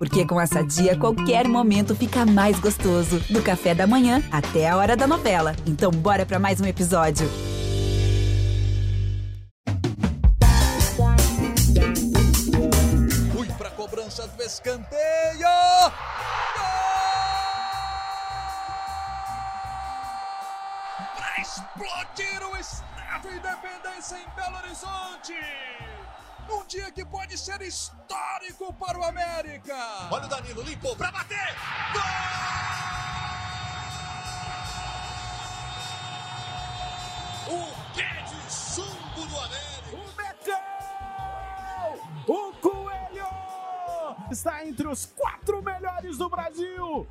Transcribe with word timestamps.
Porque 0.00 0.24
com 0.24 0.40
essa 0.40 0.64
dia, 0.64 0.96
qualquer 0.96 1.46
momento 1.46 1.94
fica 1.94 2.24
mais 2.24 2.58
gostoso. 2.58 3.20
Do 3.28 3.42
café 3.42 3.74
da 3.74 3.86
manhã 3.86 4.22
até 4.32 4.66
a 4.66 4.74
hora 4.74 4.96
da 4.96 5.06
novela. 5.06 5.54
Então, 5.66 5.90
bora 5.90 6.24
para 6.24 6.38
mais 6.38 6.58
um 6.58 6.64
episódio. 6.64 7.28
Fui 13.30 13.46
pra 13.58 13.68
cobrança 13.72 14.26
do 14.26 14.42
escanteio. 14.42 14.88
Pra 21.14 21.42
explodir 21.42 22.42
o 22.50 22.56
Estádio 22.56 23.32
Independência 23.36 24.16
em 24.16 24.34
Belo 24.34 24.56
Horizonte. 24.64 25.34
Um 26.52 26.66
dia 26.66 26.90
que 26.90 27.04
pode 27.04 27.38
ser 27.38 27.62
histórico 27.62 28.74
para 28.74 28.98
o 28.98 29.04
América. 29.04 29.76
Olha 30.10 30.24
o 30.24 30.28
Danilo, 30.28 30.62
limpou 30.62 30.96
pra 30.96 31.12
bater. 31.12 31.54
Gol! 31.92 32.02
O 37.56 37.94
pé 37.94 38.24
de 38.28 38.52
chumbo 38.52 39.26
do 39.28 39.38
América. 39.38 39.96
O 39.96 40.10
Betão! 40.16 40.60
O 42.26 42.52
Coelho! 42.54 43.28
Está 44.30 44.66
entre 44.66 44.88
os 44.88 45.06
quatro 45.06 45.62
melhores 45.62 46.18
do 46.18 46.28
Brasil! 46.28 47.06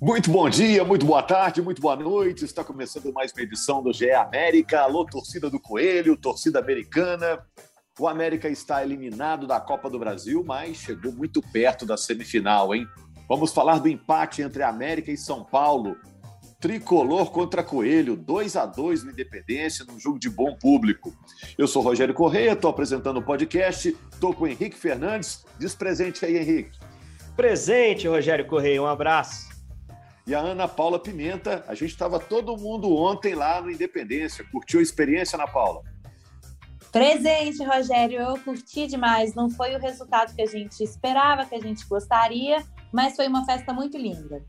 Muito 0.00 0.30
bom 0.30 0.48
dia, 0.48 0.84
muito 0.84 1.04
boa 1.04 1.22
tarde, 1.22 1.60
muito 1.60 1.80
boa 1.80 1.96
noite. 1.96 2.44
Está 2.44 2.62
começando 2.62 3.12
mais 3.12 3.32
uma 3.32 3.42
edição 3.42 3.82
do 3.82 3.92
GE 3.92 4.12
América. 4.12 4.82
Alô, 4.82 5.04
torcida 5.04 5.50
do 5.50 5.58
Coelho, 5.58 6.16
torcida 6.16 6.58
americana. 6.60 7.44
O 7.98 8.06
América 8.06 8.48
está 8.48 8.82
eliminado 8.82 9.46
da 9.46 9.60
Copa 9.60 9.90
do 9.90 9.98
Brasil, 9.98 10.44
mas 10.46 10.76
chegou 10.76 11.12
muito 11.12 11.42
perto 11.42 11.84
da 11.84 11.96
semifinal, 11.96 12.72
hein? 12.72 12.86
Vamos 13.28 13.52
falar 13.52 13.78
do 13.78 13.88
empate 13.88 14.40
entre 14.40 14.62
América 14.62 15.10
e 15.10 15.16
São 15.16 15.42
Paulo. 15.42 15.96
Tricolor 16.60 17.30
contra 17.30 17.62
Coelho, 17.62 18.16
2 18.16 18.56
a 18.56 18.66
2 18.66 19.04
no 19.04 19.10
Independência, 19.10 19.84
num 19.84 19.98
jogo 19.98 20.18
de 20.18 20.30
bom 20.30 20.54
público. 20.54 21.12
Eu 21.56 21.66
sou 21.66 21.82
Rogério 21.82 22.14
Correia, 22.14 22.52
estou 22.52 22.70
apresentando 22.70 23.18
o 23.18 23.22
podcast, 23.22 23.96
estou 24.12 24.32
com 24.32 24.44
o 24.44 24.48
Henrique 24.48 24.76
Fernandes. 24.76 25.44
Diz 25.58 25.74
presente 25.74 26.24
aí, 26.24 26.36
Henrique. 26.36 26.78
Presente, 27.36 28.08
Rogério 28.08 28.46
Correia, 28.46 28.82
um 28.82 28.86
abraço. 28.86 29.48
E 30.26 30.34
a 30.34 30.40
Ana 30.40 30.68
Paula 30.68 30.98
Pimenta, 30.98 31.64
a 31.66 31.74
gente 31.74 31.90
estava 31.90 32.18
todo 32.20 32.56
mundo 32.56 32.94
ontem 32.94 33.34
lá 33.34 33.60
no 33.60 33.70
Independência. 33.70 34.44
Curtiu 34.52 34.80
a 34.80 34.82
experiência, 34.82 35.36
Ana 35.36 35.46
Paula? 35.46 35.82
Presente, 36.92 37.62
Rogério. 37.64 38.20
Eu 38.20 38.38
curti 38.38 38.86
demais. 38.86 39.34
Não 39.34 39.50
foi 39.50 39.74
o 39.74 39.78
resultado 39.78 40.34
que 40.34 40.42
a 40.42 40.46
gente 40.46 40.82
esperava, 40.82 41.44
que 41.44 41.54
a 41.54 41.60
gente 41.60 41.86
gostaria, 41.86 42.64
mas 42.92 43.16
foi 43.16 43.26
uma 43.28 43.44
festa 43.44 43.72
muito 43.72 43.96
linda. 43.98 44.44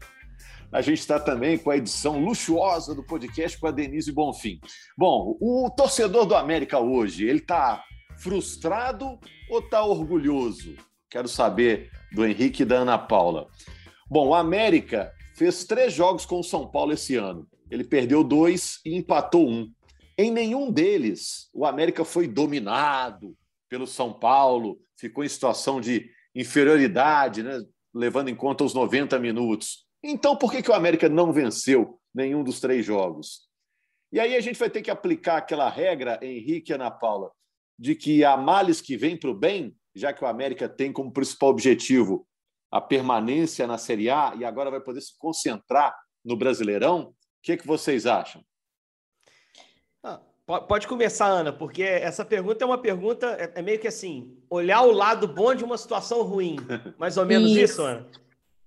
A 0.71 0.81
gente 0.81 0.99
está 0.99 1.19
também 1.19 1.57
com 1.57 1.71
a 1.71 1.77
edição 1.77 2.19
luxuosa 2.19 2.93
do 2.93 3.03
podcast 3.03 3.57
com 3.59 3.67
a 3.67 3.71
Denise 3.71 4.11
Bonfim. 4.11 4.59
Bom, 4.95 5.35
o 5.41 5.69
torcedor 5.75 6.25
do 6.25 6.35
América 6.35 6.79
hoje, 6.79 7.27
ele 7.27 7.39
está 7.39 7.83
frustrado 8.19 9.17
ou 9.49 9.59
está 9.59 9.83
orgulhoso? 9.83 10.75
Quero 11.09 11.27
saber 11.27 11.89
do 12.13 12.23
Henrique 12.23 12.61
e 12.61 12.65
da 12.65 12.77
Ana 12.77 12.99
Paula. 12.99 13.47
Bom, 14.07 14.27
o 14.27 14.35
América 14.35 15.11
fez 15.35 15.63
três 15.63 15.91
jogos 15.91 16.25
com 16.25 16.39
o 16.39 16.43
São 16.43 16.67
Paulo 16.67 16.93
esse 16.93 17.15
ano. 17.15 17.47
Ele 17.71 17.83
perdeu 17.83 18.23
dois 18.23 18.79
e 18.85 18.95
empatou 18.95 19.49
um. 19.49 19.71
Em 20.20 20.30
nenhum 20.30 20.70
deles 20.70 21.50
o 21.53 21.66
América 21.66 22.03
foi 22.03 22.28
dominado 22.28 23.38
pelo 23.70 23.88
São 23.88 24.12
Paulo, 24.12 24.78
ficou 24.98 25.23
em 25.23 25.30
situação 25.30 25.80
de 25.80 26.12
inferioridade, 26.36 27.42
né? 27.42 27.64
levando 27.94 28.28
em 28.28 28.36
conta 28.36 28.66
os 28.66 28.73
90 28.73 29.17
minutos. 29.17 29.88
Então, 30.03 30.36
por 30.36 30.52
que, 30.52 30.62
que 30.62 30.70
o 30.70 30.73
América 30.73 31.08
não 31.08 31.31
venceu 31.31 32.02
nenhum 32.14 32.44
dos 32.44 32.59
três 32.59 32.86
jogos? 32.86 33.47
E 34.12 34.20
aí 34.20 34.36
a 34.36 34.42
gente 34.42 34.59
vai 34.59 34.70
ter 34.70 34.81
que 34.81 34.91
aplicar 34.91 35.38
aquela 35.38 35.69
regra, 35.69 36.19
Henrique 36.22 36.74
e 36.74 36.75
Ana 36.75 36.91
Paula, 36.91 37.31
de 37.79 37.96
que 37.96 38.25
há 38.25 38.35
males 38.35 38.81
que 38.81 38.97
vêm 38.97 39.16
para 39.16 39.29
o 39.29 39.34
bem, 39.34 39.74
já 39.96 40.12
que 40.12 40.22
o 40.22 40.28
América 40.28 40.68
tem 40.68 40.91
como 40.91 41.13
principal 41.13 41.47
objetivo 41.47 42.28
a 42.69 42.81
permanência 42.81 43.66
na 43.66 43.78
Série 43.78 44.09
A 44.09 44.34
e 44.38 44.44
agora 44.44 44.69
vai 44.69 44.81
poder 44.81 45.00
se 45.00 45.18
concentrar 45.18 45.97
no 46.25 46.35
Brasileirão. 46.35 47.03
O 47.03 47.16
que, 47.41 47.56
que 47.56 47.66
vocês 47.66 48.06
acham? 48.06 48.44
Pode 50.67 50.87
começar, 50.87 51.27
Ana, 51.27 51.53
porque 51.53 51.83
essa 51.83 52.25
pergunta 52.25 52.63
é 52.63 52.65
uma 52.65 52.79
pergunta, 52.79 53.27
é, 53.39 53.59
é 53.59 53.61
meio 53.61 53.79
que 53.79 53.87
assim, 53.87 54.35
olhar 54.49 54.81
o 54.81 54.91
lado 54.91 55.27
bom 55.27 55.53
de 55.53 55.63
uma 55.63 55.77
situação 55.77 56.23
ruim. 56.23 56.55
Mais 56.97 57.17
ou 57.17 57.25
menos 57.25 57.51
isso, 57.51 57.59
isso 57.59 57.81
Ana? 57.83 58.07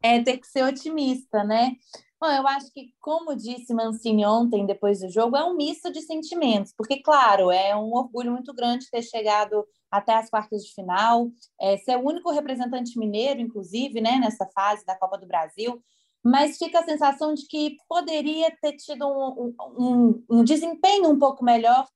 É 0.00 0.22
ter 0.22 0.38
que 0.38 0.46
ser 0.46 0.62
otimista, 0.62 1.42
né? 1.42 1.72
Bom, 2.20 2.28
eu 2.28 2.46
acho 2.46 2.72
que, 2.72 2.94
como 3.00 3.34
disse 3.34 3.74
Mancini 3.74 4.24
ontem, 4.24 4.64
depois 4.64 5.00
do 5.00 5.10
jogo, 5.10 5.36
é 5.36 5.44
um 5.44 5.56
misto 5.56 5.92
de 5.92 6.02
sentimentos, 6.02 6.72
porque, 6.72 7.02
claro, 7.02 7.50
é 7.50 7.74
um 7.74 7.92
orgulho 7.92 8.30
muito 8.30 8.54
grande 8.54 8.88
ter 8.88 9.02
chegado 9.02 9.66
até 9.90 10.14
as 10.14 10.30
quartas 10.30 10.62
de 10.62 10.72
final, 10.72 11.32
é, 11.60 11.76
ser 11.78 11.96
o 11.96 12.06
único 12.06 12.30
representante 12.30 12.96
mineiro, 12.96 13.40
inclusive, 13.40 14.00
né, 14.00 14.20
nessa 14.20 14.46
fase 14.54 14.86
da 14.86 14.96
Copa 14.96 15.18
do 15.18 15.26
Brasil, 15.26 15.82
mas 16.24 16.56
fica 16.56 16.80
a 16.80 16.84
sensação 16.84 17.34
de 17.34 17.46
que 17.46 17.76
poderia 17.88 18.54
ter 18.60 18.72
tido 18.76 19.06
um, 19.06 19.54
um, 19.78 20.24
um 20.30 20.44
desempenho 20.44 21.10
um 21.10 21.18
pouco 21.18 21.44
melhor 21.44 21.86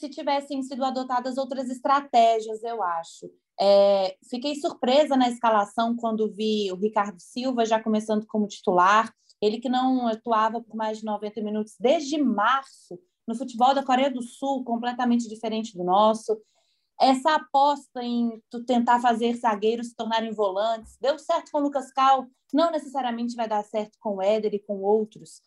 se 0.00 0.08
tivessem 0.08 0.62
sido 0.62 0.84
adotadas 0.84 1.36
outras 1.36 1.68
estratégias, 1.68 2.62
eu 2.62 2.82
acho. 2.82 3.30
É, 3.60 4.16
fiquei 4.30 4.54
surpresa 4.54 5.14
na 5.14 5.28
escalação 5.28 5.94
quando 5.94 6.32
vi 6.32 6.72
o 6.72 6.76
Ricardo 6.76 7.20
Silva 7.20 7.66
já 7.66 7.82
começando 7.82 8.26
como 8.26 8.48
titular, 8.48 9.12
ele 9.42 9.58
que 9.58 9.68
não 9.68 10.08
atuava 10.08 10.62
por 10.62 10.74
mais 10.74 10.98
de 10.98 11.04
90 11.04 11.42
minutos 11.42 11.74
desde 11.78 12.16
março 12.22 12.98
no 13.28 13.34
futebol 13.34 13.74
da 13.74 13.84
Coreia 13.84 14.10
do 14.10 14.22
Sul, 14.22 14.64
completamente 14.64 15.28
diferente 15.28 15.76
do 15.76 15.84
nosso. 15.84 16.40
Essa 17.00 17.36
aposta 17.36 18.02
em 18.02 18.42
tentar 18.66 19.00
fazer 19.00 19.34
zagueiros 19.34 19.88
se 19.88 19.96
tornarem 19.96 20.32
volantes 20.32 20.98
deu 21.00 21.18
certo 21.18 21.50
com 21.50 21.58
o 21.58 21.62
Lucas 21.62 21.90
Cal, 21.92 22.26
não 22.52 22.70
necessariamente 22.70 23.34
vai 23.34 23.48
dar 23.48 23.64
certo 23.64 23.96
com 23.98 24.16
o 24.16 24.22
Éder 24.22 24.52
e 24.52 24.58
com 24.58 24.82
outros. 24.82 25.40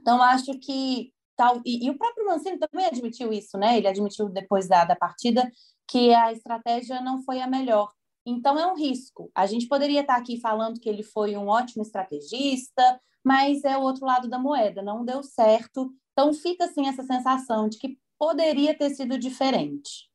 Então, 0.00 0.20
acho 0.20 0.58
que 0.58 1.12
tal. 1.36 1.60
E, 1.64 1.86
e, 1.86 1.90
o 1.90 1.96
próprio 1.96 2.26
Mancini 2.26 2.58
também 2.58 2.86
admitiu 2.86 3.32
isso, 3.32 3.56
né? 3.56 3.78
Ele 3.78 3.86
admitiu 3.86 4.28
depois 4.28 4.66
da, 4.66 4.84
da 4.84 4.96
partida 4.96 5.50
que 5.86 6.12
a 6.12 6.32
estratégia 6.32 7.00
não 7.00 7.22
foi 7.22 7.40
a 7.40 7.46
melhor. 7.46 7.92
Então, 8.26 8.58
é 8.58 8.66
um 8.66 8.76
risco. 8.76 9.30
A 9.34 9.46
gente 9.46 9.68
poderia 9.68 10.00
estar 10.00 10.16
aqui 10.16 10.40
falando 10.40 10.80
que 10.80 10.88
ele 10.88 11.02
foi 11.02 11.36
um 11.36 11.48
ótimo 11.48 11.82
estrategista, 11.82 13.00
mas 13.24 13.64
é 13.64 13.76
o 13.76 13.82
outro 13.82 14.04
lado 14.04 14.28
da 14.28 14.38
moeda, 14.38 14.82
não 14.82 15.04
deu 15.04 15.22
certo. 15.22 15.92
Então, 16.12 16.32
fica 16.32 16.64
assim 16.64 16.88
essa 16.88 17.04
sensação 17.04 17.68
de 17.68 17.78
que 17.78 17.98
poderia 18.18 18.76
ter 18.76 18.90
sido 18.90 19.18
diferente. 19.18 20.11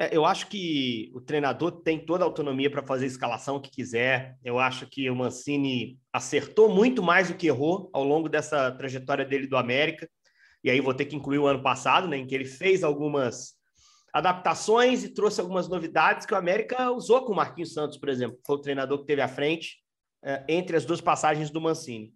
É, 0.00 0.16
eu 0.16 0.24
acho 0.24 0.46
que 0.46 1.12
o 1.14 1.20
treinador 1.20 1.72
tem 1.82 1.98
toda 1.98 2.24
a 2.24 2.26
autonomia 2.26 2.70
para 2.70 2.82
fazer 2.82 3.04
a 3.04 3.08
escalação 3.08 3.60
que 3.60 3.70
quiser. 3.70 4.38
Eu 4.42 4.58
acho 4.58 4.86
que 4.86 5.10
o 5.10 5.14
Mancini 5.14 5.98
acertou 6.10 6.70
muito 6.74 7.02
mais 7.02 7.28
do 7.28 7.34
que 7.34 7.48
errou 7.48 7.90
ao 7.92 8.02
longo 8.02 8.26
dessa 8.26 8.72
trajetória 8.72 9.26
dele 9.26 9.46
do 9.46 9.58
América. 9.58 10.08
E 10.64 10.70
aí 10.70 10.80
vou 10.80 10.94
ter 10.94 11.04
que 11.04 11.14
incluir 11.14 11.36
o 11.36 11.46
ano 11.46 11.62
passado, 11.62 12.08
né, 12.08 12.16
em 12.16 12.26
que 12.26 12.34
ele 12.34 12.46
fez 12.46 12.82
algumas 12.82 13.52
adaptações 14.10 15.04
e 15.04 15.12
trouxe 15.12 15.38
algumas 15.38 15.68
novidades 15.68 16.24
que 16.24 16.32
o 16.32 16.36
América 16.36 16.90
usou 16.90 17.26
com 17.26 17.32
o 17.32 17.36
Marquinhos 17.36 17.74
Santos, 17.74 17.98
por 17.98 18.08
exemplo. 18.08 18.38
Foi 18.46 18.56
o 18.56 18.60
treinador 18.60 19.00
que 19.00 19.06
teve 19.06 19.20
à 19.20 19.28
frente 19.28 19.76
uh, 20.24 20.42
entre 20.48 20.78
as 20.78 20.86
duas 20.86 21.02
passagens 21.02 21.50
do 21.50 21.60
Mancini. 21.60 22.14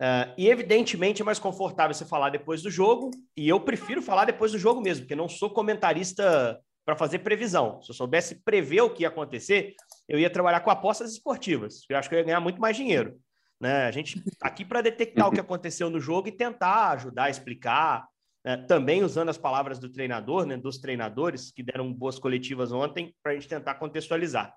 Uh, 0.00 0.36
e 0.36 0.48
evidentemente 0.48 1.22
é 1.22 1.24
mais 1.24 1.38
confortável 1.38 1.94
você 1.94 2.04
falar 2.04 2.28
depois 2.28 2.60
do 2.60 2.70
jogo, 2.70 3.10
e 3.34 3.48
eu 3.48 3.58
prefiro 3.58 4.02
falar 4.02 4.26
depois 4.26 4.52
do 4.52 4.58
jogo 4.58 4.82
mesmo, 4.82 5.04
porque 5.04 5.16
não 5.16 5.28
sou 5.28 5.48
comentarista 5.48 6.60
para 6.86 6.94
fazer 6.94 7.18
previsão. 7.18 7.82
Se 7.82 7.90
eu 7.90 7.94
soubesse 7.94 8.36
prever 8.44 8.80
o 8.80 8.90
que 8.90 9.02
ia 9.02 9.08
acontecer, 9.08 9.74
eu 10.08 10.20
ia 10.20 10.30
trabalhar 10.30 10.60
com 10.60 10.70
apostas 10.70 11.10
esportivas. 11.10 11.84
Eu 11.90 11.98
acho 11.98 12.08
que 12.08 12.14
eu 12.14 12.20
ia 12.20 12.24
ganhar 12.24 12.40
muito 12.40 12.60
mais 12.60 12.76
dinheiro. 12.76 13.20
Né? 13.60 13.86
A 13.86 13.90
gente 13.90 14.22
tá 14.38 14.46
aqui 14.46 14.64
para 14.64 14.80
detectar 14.80 15.26
o 15.26 15.32
que 15.32 15.40
aconteceu 15.40 15.90
no 15.90 15.98
jogo 15.98 16.28
e 16.28 16.32
tentar 16.32 16.92
ajudar, 16.92 17.28
explicar, 17.28 18.06
né? 18.44 18.56
também 18.68 19.02
usando 19.02 19.30
as 19.30 19.36
palavras 19.36 19.80
do 19.80 19.90
treinador, 19.90 20.46
né? 20.46 20.56
dos 20.56 20.78
treinadores 20.78 21.50
que 21.50 21.62
deram 21.62 21.92
boas 21.92 22.20
coletivas 22.20 22.70
ontem, 22.70 23.12
para 23.20 23.32
a 23.32 23.34
gente 23.34 23.48
tentar 23.48 23.74
contextualizar. 23.74 24.54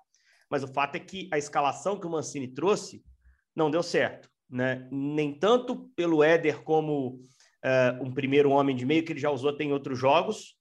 Mas 0.48 0.62
o 0.62 0.68
fato 0.68 0.94
é 0.94 1.00
que 1.00 1.28
a 1.32 1.38
escalação 1.38 1.98
que 1.98 2.06
o 2.06 2.10
Mancini 2.10 2.46
trouxe 2.46 3.02
não 3.56 3.72
deu 3.72 3.82
certo. 3.82 4.30
Né? 4.48 4.86
Nem 4.92 5.36
tanto 5.36 5.90
pelo 5.96 6.22
Éder 6.22 6.62
como 6.62 7.08
uh, 7.64 8.04
um 8.04 8.12
primeiro 8.12 8.50
homem 8.50 8.76
de 8.76 8.86
meio 8.86 9.04
que 9.04 9.12
ele 9.12 9.20
já 9.20 9.30
usou 9.30 9.52
tem 9.52 9.72
outros 9.72 9.98
jogos, 9.98 10.59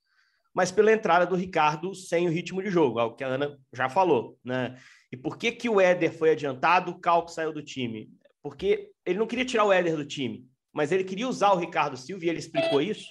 mas 0.53 0.71
pela 0.71 0.91
entrada 0.91 1.25
do 1.25 1.35
Ricardo 1.35 1.93
sem 1.93 2.27
o 2.27 2.31
ritmo 2.31 2.61
de 2.61 2.69
jogo, 2.69 2.99
algo 2.99 3.15
que 3.15 3.23
a 3.23 3.27
Ana 3.27 3.57
já 3.73 3.89
falou, 3.89 4.37
né? 4.43 4.75
E 5.11 5.17
por 5.17 5.37
que 5.37 5.51
que 5.51 5.69
o 5.69 5.81
Éder 5.81 6.11
foi 6.11 6.31
adiantado, 6.31 6.91
o 6.91 6.99
Calco 6.99 7.31
saiu 7.31 7.51
do 7.51 7.63
time? 7.63 8.09
Porque 8.41 8.91
ele 9.05 9.19
não 9.19 9.27
queria 9.27 9.45
tirar 9.45 9.65
o 9.65 9.73
Éder 9.73 9.95
do 9.95 10.05
time, 10.05 10.45
mas 10.73 10.91
ele 10.91 11.03
queria 11.03 11.27
usar 11.27 11.51
o 11.51 11.57
Ricardo 11.57 11.97
Silva, 11.97 12.25
e 12.25 12.29
ele 12.29 12.39
explicou 12.39 12.81
isso, 12.81 13.07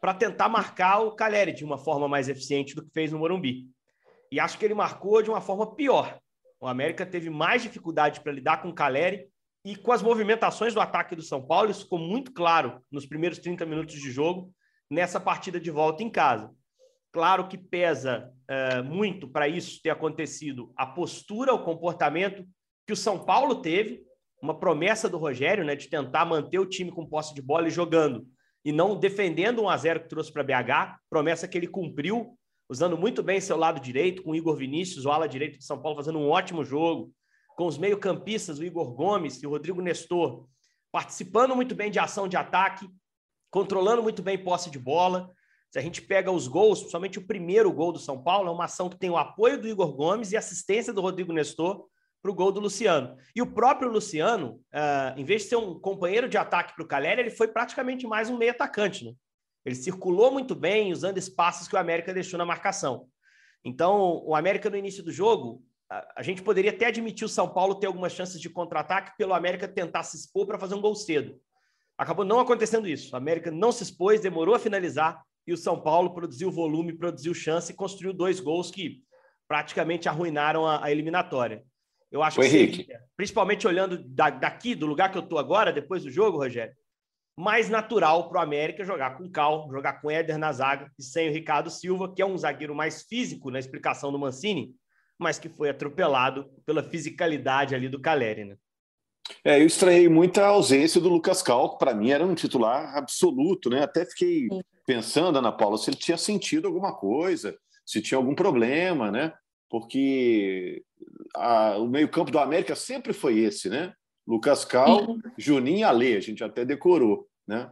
para 0.00 0.14
tentar 0.14 0.48
marcar 0.48 1.00
o 1.00 1.14
Caleri 1.14 1.52
de 1.52 1.64
uma 1.64 1.76
forma 1.76 2.08
mais 2.08 2.28
eficiente 2.28 2.74
do 2.74 2.84
que 2.84 2.92
fez 2.92 3.12
no 3.12 3.18
Morumbi. 3.18 3.66
E 4.32 4.38
acho 4.40 4.58
que 4.58 4.64
ele 4.64 4.74
marcou 4.74 5.22
de 5.22 5.28
uma 5.28 5.40
forma 5.40 5.74
pior, 5.74 6.20
O 6.60 6.66
América 6.66 7.06
teve 7.06 7.30
mais 7.30 7.62
dificuldade 7.62 8.20
para 8.20 8.32
lidar 8.32 8.60
com 8.60 8.68
o 8.68 8.74
Caleri 8.74 9.26
e 9.64 9.74
com 9.74 9.92
as 9.92 10.02
movimentações 10.02 10.74
do 10.74 10.80
ataque 10.80 11.16
do 11.16 11.22
São 11.22 11.44
Paulo, 11.44 11.70
isso 11.70 11.84
ficou 11.84 11.98
muito 11.98 12.32
claro 12.32 12.82
nos 12.90 13.06
primeiros 13.06 13.38
30 13.38 13.64
minutos 13.64 13.94
de 13.94 14.10
jogo 14.10 14.52
nessa 14.90 15.18
partida 15.18 15.58
de 15.58 15.70
volta 15.70 16.02
em 16.02 16.10
casa. 16.10 16.54
Claro 17.12 17.48
que 17.48 17.58
pesa 17.58 18.32
uh, 18.48 18.84
muito 18.84 19.28
para 19.28 19.48
isso 19.48 19.80
ter 19.82 19.90
acontecido 19.90 20.72
a 20.76 20.86
postura, 20.86 21.52
o 21.52 21.64
comportamento 21.64 22.46
que 22.86 22.92
o 22.92 22.96
São 22.96 23.18
Paulo 23.24 23.56
teve, 23.56 24.02
uma 24.42 24.58
promessa 24.58 25.08
do 25.08 25.18
Rogério, 25.18 25.64
né, 25.64 25.76
de 25.76 25.88
tentar 25.88 26.24
manter 26.24 26.58
o 26.58 26.66
time 26.66 26.90
com 26.90 27.06
posse 27.06 27.34
de 27.34 27.42
bola 27.42 27.68
e 27.68 27.70
jogando, 27.70 28.26
e 28.64 28.72
não 28.72 28.98
defendendo 28.98 29.62
um 29.62 29.68
a 29.68 29.76
0 29.76 30.00
que 30.00 30.08
trouxe 30.08 30.32
para 30.32 30.42
BH, 30.42 30.98
promessa 31.08 31.48
que 31.48 31.58
ele 31.58 31.66
cumpriu, 31.66 32.38
usando 32.68 32.96
muito 32.96 33.22
bem 33.22 33.40
seu 33.40 33.56
lado 33.56 33.80
direito, 33.80 34.22
com 34.22 34.30
o 34.30 34.36
Igor 34.36 34.56
Vinícius, 34.56 35.04
o 35.04 35.10
ala 35.10 35.28
direito 35.28 35.58
de 35.58 35.64
São 35.64 35.80
Paulo, 35.80 35.96
fazendo 35.96 36.18
um 36.18 36.28
ótimo 36.28 36.64
jogo, 36.64 37.12
com 37.56 37.66
os 37.66 37.76
meio-campistas, 37.76 38.58
o 38.58 38.64
Igor 38.64 38.92
Gomes 38.94 39.42
e 39.42 39.46
o 39.46 39.50
Rodrigo 39.50 39.82
Nestor, 39.82 40.46
participando 40.92 41.54
muito 41.54 41.74
bem 41.74 41.90
de 41.90 41.98
ação 41.98 42.26
de 42.26 42.36
ataque, 42.36 42.88
controlando 43.50 44.02
muito 44.02 44.22
bem 44.22 44.38
posse 44.42 44.70
de 44.70 44.78
bola. 44.78 45.30
Se 45.70 45.78
a 45.78 45.82
gente 45.82 46.02
pega 46.02 46.32
os 46.32 46.48
gols, 46.48 46.80
principalmente 46.80 47.18
o 47.18 47.26
primeiro 47.26 47.72
gol 47.72 47.92
do 47.92 47.98
São 47.98 48.20
Paulo, 48.20 48.48
é 48.48 48.52
uma 48.52 48.64
ação 48.64 48.88
que 48.88 48.98
tem 48.98 49.08
o 49.08 49.16
apoio 49.16 49.60
do 49.60 49.68
Igor 49.68 49.92
Gomes 49.92 50.32
e 50.32 50.36
assistência 50.36 50.92
do 50.92 51.00
Rodrigo 51.00 51.32
Nestor 51.32 51.86
para 52.20 52.30
o 52.30 52.34
gol 52.34 52.50
do 52.50 52.58
Luciano. 52.58 53.16
E 53.34 53.40
o 53.40 53.46
próprio 53.46 53.88
Luciano, 53.88 54.60
uh, 54.74 55.16
em 55.16 55.24
vez 55.24 55.42
de 55.42 55.48
ser 55.48 55.56
um 55.56 55.78
companheiro 55.78 56.28
de 56.28 56.36
ataque 56.36 56.74
para 56.74 56.84
o 56.84 56.88
Caleri, 56.88 57.20
ele 57.20 57.30
foi 57.30 57.46
praticamente 57.48 58.04
mais 58.04 58.28
um 58.28 58.36
meio 58.36 58.50
atacante. 58.50 59.04
Né? 59.04 59.12
Ele 59.64 59.76
circulou 59.76 60.32
muito 60.32 60.56
bem, 60.56 60.92
usando 60.92 61.18
espaços 61.18 61.68
que 61.68 61.76
o 61.76 61.78
América 61.78 62.12
deixou 62.12 62.36
na 62.36 62.44
marcação. 62.44 63.06
Então, 63.64 64.22
o 64.24 64.34
América 64.34 64.68
no 64.68 64.76
início 64.76 65.04
do 65.04 65.12
jogo, 65.12 65.62
a, 65.88 66.14
a 66.16 66.22
gente 66.22 66.42
poderia 66.42 66.72
até 66.72 66.86
admitir 66.86 67.24
o 67.24 67.28
São 67.28 67.48
Paulo 67.48 67.76
ter 67.76 67.86
algumas 67.86 68.12
chances 68.12 68.40
de 68.40 68.50
contra-ataque 68.50 69.16
pelo 69.16 69.34
América 69.34 69.68
tentar 69.68 70.02
se 70.02 70.16
expor 70.16 70.48
para 70.48 70.58
fazer 70.58 70.74
um 70.74 70.80
gol 70.80 70.96
cedo. 70.96 71.40
Acabou 71.96 72.24
não 72.24 72.40
acontecendo 72.40 72.88
isso. 72.88 73.14
O 73.14 73.16
América 73.16 73.52
não 73.52 73.70
se 73.70 73.84
expôs, 73.84 74.20
demorou 74.20 74.54
a 74.54 74.58
finalizar 74.58 75.22
e 75.50 75.52
o 75.52 75.56
São 75.56 75.80
Paulo 75.80 76.14
produziu 76.14 76.50
volume, 76.50 76.92
produziu 76.92 77.34
chance 77.34 77.72
e 77.72 77.76
construiu 77.76 78.12
dois 78.12 78.38
gols 78.38 78.70
que 78.70 79.02
praticamente 79.48 80.08
arruinaram 80.08 80.64
a, 80.64 80.84
a 80.84 80.92
eliminatória. 80.92 81.64
Eu 82.10 82.22
acho 82.22 82.40
o 82.40 82.42
que 82.42 82.48
Henrique. 82.48 82.76
seria, 82.76 83.00
principalmente 83.16 83.66
olhando 83.66 83.98
da, 84.08 84.30
daqui, 84.30 84.74
do 84.74 84.86
lugar 84.86 85.10
que 85.10 85.18
eu 85.18 85.22
estou 85.22 85.38
agora, 85.38 85.72
depois 85.72 86.04
do 86.04 86.10
jogo, 86.10 86.38
Rogério, 86.38 86.74
mais 87.36 87.68
natural 87.68 88.28
para 88.28 88.38
o 88.38 88.42
América 88.42 88.84
jogar 88.84 89.16
com 89.16 89.28
Cal, 89.28 89.68
jogar 89.72 90.00
com 90.00 90.10
Éder 90.10 90.38
na 90.38 90.52
zaga 90.52 90.90
e 90.96 91.02
sem 91.02 91.28
o 91.28 91.32
Ricardo 91.32 91.68
Silva, 91.68 92.12
que 92.14 92.22
é 92.22 92.26
um 92.26 92.38
zagueiro 92.38 92.74
mais 92.74 93.02
físico 93.02 93.50
na 93.50 93.58
explicação 93.58 94.12
do 94.12 94.18
Mancini, 94.18 94.72
mas 95.18 95.38
que 95.38 95.48
foi 95.48 95.70
atropelado 95.70 96.48
pela 96.64 96.82
fisicalidade 96.82 97.74
ali 97.74 97.88
do 97.88 98.00
Caleri, 98.00 98.44
né? 98.44 98.56
É, 99.44 99.60
eu 99.60 99.66
estranhei 99.66 100.08
muito 100.08 100.40
a 100.40 100.46
ausência 100.46 101.00
do 101.00 101.08
Lucas 101.08 101.42
Cal, 101.42 101.72
que 101.72 101.78
para 101.78 101.94
mim 101.94 102.10
era 102.10 102.24
um 102.24 102.34
titular 102.34 102.96
absoluto, 102.96 103.70
né? 103.70 103.82
Até 103.82 104.04
fiquei 104.04 104.48
pensando, 104.90 105.38
Ana 105.38 105.52
Paula, 105.52 105.78
se 105.78 105.88
ele 105.88 105.96
tinha 105.96 106.16
sentido 106.16 106.66
alguma 106.66 106.92
coisa, 106.92 107.56
se 107.86 108.02
tinha 108.02 108.18
algum 108.18 108.34
problema, 108.34 109.08
né? 109.08 109.32
Porque 109.68 110.82
a, 111.32 111.78
o 111.78 111.86
meio-campo 111.86 112.32
do 112.32 112.40
América 112.40 112.74
sempre 112.74 113.12
foi 113.12 113.38
esse, 113.38 113.68
né? 113.68 113.94
Lucas 114.26 114.64
Cal. 114.64 115.16
Juninho 115.38 115.78
e 115.78 115.84
Ale, 115.84 116.16
a 116.16 116.20
gente 116.20 116.42
até 116.42 116.64
decorou, 116.64 117.28
né? 117.46 117.70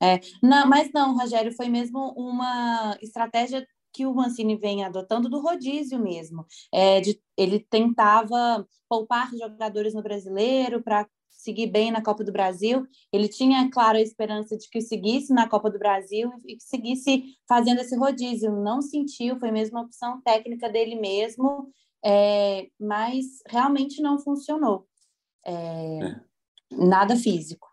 É, 0.00 0.20
não, 0.40 0.68
mas 0.68 0.92
não, 0.94 1.18
Rogério, 1.18 1.52
foi 1.52 1.68
mesmo 1.68 2.14
uma 2.16 2.96
estratégia 3.02 3.66
que 3.92 4.06
o 4.06 4.14
Mancini 4.14 4.56
vem 4.56 4.84
adotando 4.84 5.28
do 5.28 5.40
rodízio 5.40 5.98
mesmo. 5.98 6.46
É, 6.72 7.00
de, 7.00 7.20
ele 7.36 7.58
tentava 7.58 8.64
poupar 8.88 9.32
jogadores 9.36 9.94
no 9.94 10.02
brasileiro 10.02 10.80
para 10.80 11.08
seguir 11.40 11.66
bem 11.66 11.90
na 11.90 12.02
Copa 12.02 12.22
do 12.22 12.32
Brasil. 12.32 12.86
Ele 13.12 13.28
tinha, 13.28 13.70
claro, 13.70 13.98
a 13.98 14.02
esperança 14.02 14.56
de 14.56 14.68
que 14.68 14.80
seguisse 14.80 15.32
na 15.32 15.48
Copa 15.48 15.70
do 15.70 15.78
Brasil 15.78 16.30
e 16.46 16.56
que 16.56 16.62
seguisse 16.62 17.36
fazendo 17.48 17.80
esse 17.80 17.96
rodízio. 17.96 18.52
Não 18.52 18.82
sentiu, 18.82 19.38
foi 19.38 19.50
mesmo 19.50 19.78
uma 19.78 19.84
opção 19.84 20.20
técnica 20.22 20.68
dele 20.68 20.96
mesmo, 20.96 21.72
é, 22.04 22.68
mas 22.78 23.42
realmente 23.48 24.02
não 24.02 24.18
funcionou. 24.18 24.86
É, 25.44 25.52
é. 25.52 26.20
Nada 26.72 27.16
físico. 27.16 27.69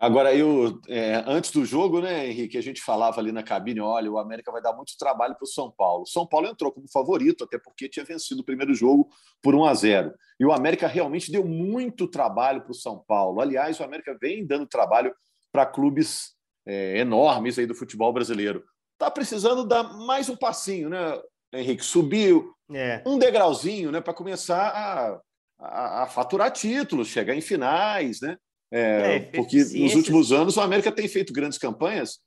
Agora, 0.00 0.34
eu, 0.34 0.80
é, 0.88 1.22
antes 1.26 1.50
do 1.50 1.62
jogo, 1.62 2.00
né, 2.00 2.26
Henrique, 2.26 2.56
a 2.56 2.62
gente 2.62 2.80
falava 2.80 3.20
ali 3.20 3.30
na 3.30 3.42
cabine: 3.42 3.80
olha, 3.80 4.10
o 4.10 4.18
América 4.18 4.50
vai 4.50 4.62
dar 4.62 4.72
muito 4.72 4.96
trabalho 4.98 5.34
para 5.34 5.44
o 5.44 5.46
São 5.46 5.70
Paulo. 5.70 6.06
São 6.06 6.26
Paulo 6.26 6.46
entrou 6.46 6.72
como 6.72 6.90
favorito, 6.90 7.44
até 7.44 7.58
porque 7.58 7.86
tinha 7.86 8.02
vencido 8.02 8.40
o 8.40 8.44
primeiro 8.44 8.72
jogo 8.72 9.10
por 9.42 9.54
1 9.54 9.64
a 9.66 9.74
0. 9.74 10.14
E 10.40 10.44
o 10.46 10.52
América 10.52 10.86
realmente 10.86 11.30
deu 11.30 11.44
muito 11.44 12.08
trabalho 12.08 12.62
para 12.62 12.70
o 12.70 12.74
São 12.74 13.04
Paulo. 13.06 13.42
Aliás, 13.42 13.78
o 13.78 13.84
América 13.84 14.16
vem 14.18 14.46
dando 14.46 14.66
trabalho 14.66 15.14
para 15.52 15.66
clubes 15.66 16.34
é, 16.64 16.96
enormes 16.96 17.58
aí 17.58 17.66
do 17.66 17.74
futebol 17.74 18.10
brasileiro. 18.10 18.64
Está 18.94 19.10
precisando 19.10 19.66
dar 19.66 19.82
mais 19.82 20.30
um 20.30 20.36
passinho, 20.36 20.88
né, 20.88 21.20
Henrique? 21.52 21.84
Subiu 21.84 22.54
é. 22.72 23.02
um 23.04 23.18
degrauzinho 23.18 23.92
né, 23.92 24.00
para 24.00 24.14
começar 24.14 24.68
a, 24.68 25.20
a, 25.58 26.02
a 26.04 26.06
faturar 26.06 26.50
títulos, 26.50 27.08
chegar 27.08 27.34
em 27.34 27.42
finais, 27.42 28.22
né? 28.22 28.38
É, 28.72 29.16
é, 29.16 29.20
porque 29.20 29.58
nos 29.58 29.94
últimos 29.94 30.32
anos 30.32 30.56
o 30.56 30.60
América 30.60 30.92
tem 30.92 31.08
feito 31.08 31.32
grandes 31.32 31.58
campanhas, 31.58 32.20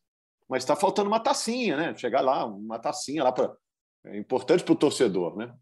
mas 0.49 0.63
está 0.63 0.75
faltando 0.75 1.07
uma 1.07 1.19
tacinha, 1.19 1.77
né? 1.77 1.95
Chegar 1.95 2.21
lá, 2.21 2.45
uma 2.45 2.79
tacinha 2.79 3.23
lá 3.23 3.31
para. 3.31 3.51
É 4.05 4.17
importante 4.17 4.63
para 4.63 4.73
o 4.73 4.75
torcedor, 4.75 5.37
né? 5.37 5.53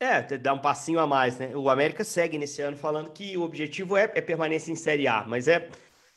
É, 0.00 0.20
dar 0.36 0.54
um 0.54 0.58
passinho 0.58 0.98
a 0.98 1.06
mais, 1.06 1.38
né? 1.38 1.54
O 1.56 1.70
América 1.70 2.02
segue 2.02 2.36
nesse 2.36 2.60
ano 2.60 2.76
falando 2.76 3.10
que 3.10 3.36
o 3.36 3.42
objetivo 3.42 3.96
é, 3.96 4.10
é 4.14 4.20
permanência 4.20 4.72
em 4.72 4.76
Série 4.76 5.06
A, 5.06 5.24
mas 5.26 5.46
é. 5.46 5.68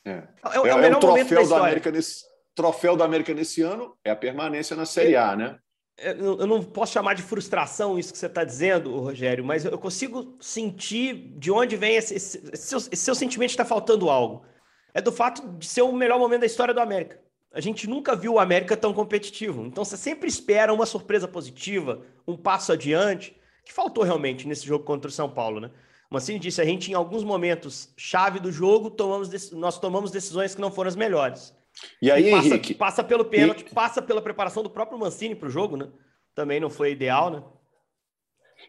É, 0.03 0.11
é, 0.11 0.23
é, 0.55 0.59
o, 0.59 0.65
é, 0.65 0.87
é 0.87 0.95
o 0.95 0.99
troféu 0.99 1.47
da 1.47 1.57
América 1.59 1.91
nesse 1.91 2.27
troféu 2.57 2.97
da 2.97 3.05
América 3.05 3.35
nesse 3.35 3.61
ano 3.61 3.95
é 4.03 4.09
a 4.09 4.15
permanência 4.15 4.75
na 4.75 4.85
Série 4.85 5.15
A, 5.15 5.35
né? 5.35 5.59
Eu 5.97 6.45
não 6.45 6.61
posso 6.61 6.93
chamar 6.93 7.15
de 7.15 7.23
frustração 7.23 7.97
isso 7.97 8.13
que 8.13 8.19
você 8.19 8.27
está 8.27 8.43
dizendo, 8.43 8.95
Rogério, 8.99 9.43
mas 9.43 9.65
eu 9.65 9.77
consigo 9.77 10.35
sentir 10.39 11.33
de 11.37 11.51
onde 11.51 11.75
vem 11.75 11.95
esse, 11.95 12.15
esse, 12.15 12.51
seu, 12.55 12.77
esse 12.77 12.97
seu 12.97 13.15
sentimento 13.15 13.49
de 13.49 13.53
estar 13.53 13.63
tá 13.63 13.69
faltando 13.69 14.09
algo. 14.09 14.45
É 14.93 15.01
do 15.01 15.11
fato 15.11 15.47
de 15.57 15.65
ser 15.65 15.81
o 15.81 15.91
melhor 15.91 16.19
momento 16.19 16.41
da 16.41 16.45
história 16.45 16.73
do 16.73 16.79
América. 16.79 17.19
A 17.51 17.59
gente 17.59 17.87
nunca 17.87 18.15
viu 18.15 18.33
o 18.33 18.39
América 18.39 18.77
tão 18.77 18.93
competitivo. 18.93 19.65
Então 19.65 19.83
você 19.83 19.97
sempre 19.97 20.27
espera 20.27 20.73
uma 20.73 20.85
surpresa 20.85 21.27
positiva, 21.27 22.03
um 22.27 22.37
passo 22.37 22.71
adiante, 22.71 23.35
que 23.65 23.73
faltou 23.73 24.03
realmente 24.03 24.47
nesse 24.47 24.65
jogo 24.65 24.85
contra 24.85 25.09
o 25.09 25.11
São 25.11 25.29
Paulo, 25.29 25.59
né? 25.59 25.71
Mas 26.09 26.23
assim 26.23 26.39
disse, 26.39 26.61
a 26.61 26.65
gente 26.65 26.91
em 26.91 26.93
alguns 26.93 27.23
momentos 27.23 27.91
chave 27.97 28.39
do 28.39 28.51
jogo, 28.51 28.89
tomamos, 28.89 29.51
nós 29.51 29.79
tomamos 29.79 30.11
decisões 30.11 30.55
que 30.55 30.61
não 30.61 30.71
foram 30.71 30.87
as 30.89 30.95
melhores. 30.95 31.53
E 32.01 32.11
aí, 32.11 32.27
e 32.27 32.31
passa, 32.31 32.47
Henrique? 32.47 32.73
Passa 32.73 33.03
pelo 33.03 33.25
pênalti, 33.25 33.61
e... 33.61 33.73
passa 33.73 34.01
pela 34.01 34.21
preparação 34.21 34.63
do 34.63 34.69
próprio 34.69 34.97
Mancini 34.97 35.35
para 35.35 35.47
o 35.47 35.51
jogo, 35.51 35.77
né? 35.77 35.89
Também 36.35 36.59
não 36.59 36.69
foi 36.69 36.91
ideal, 36.91 37.29
né? 37.29 37.43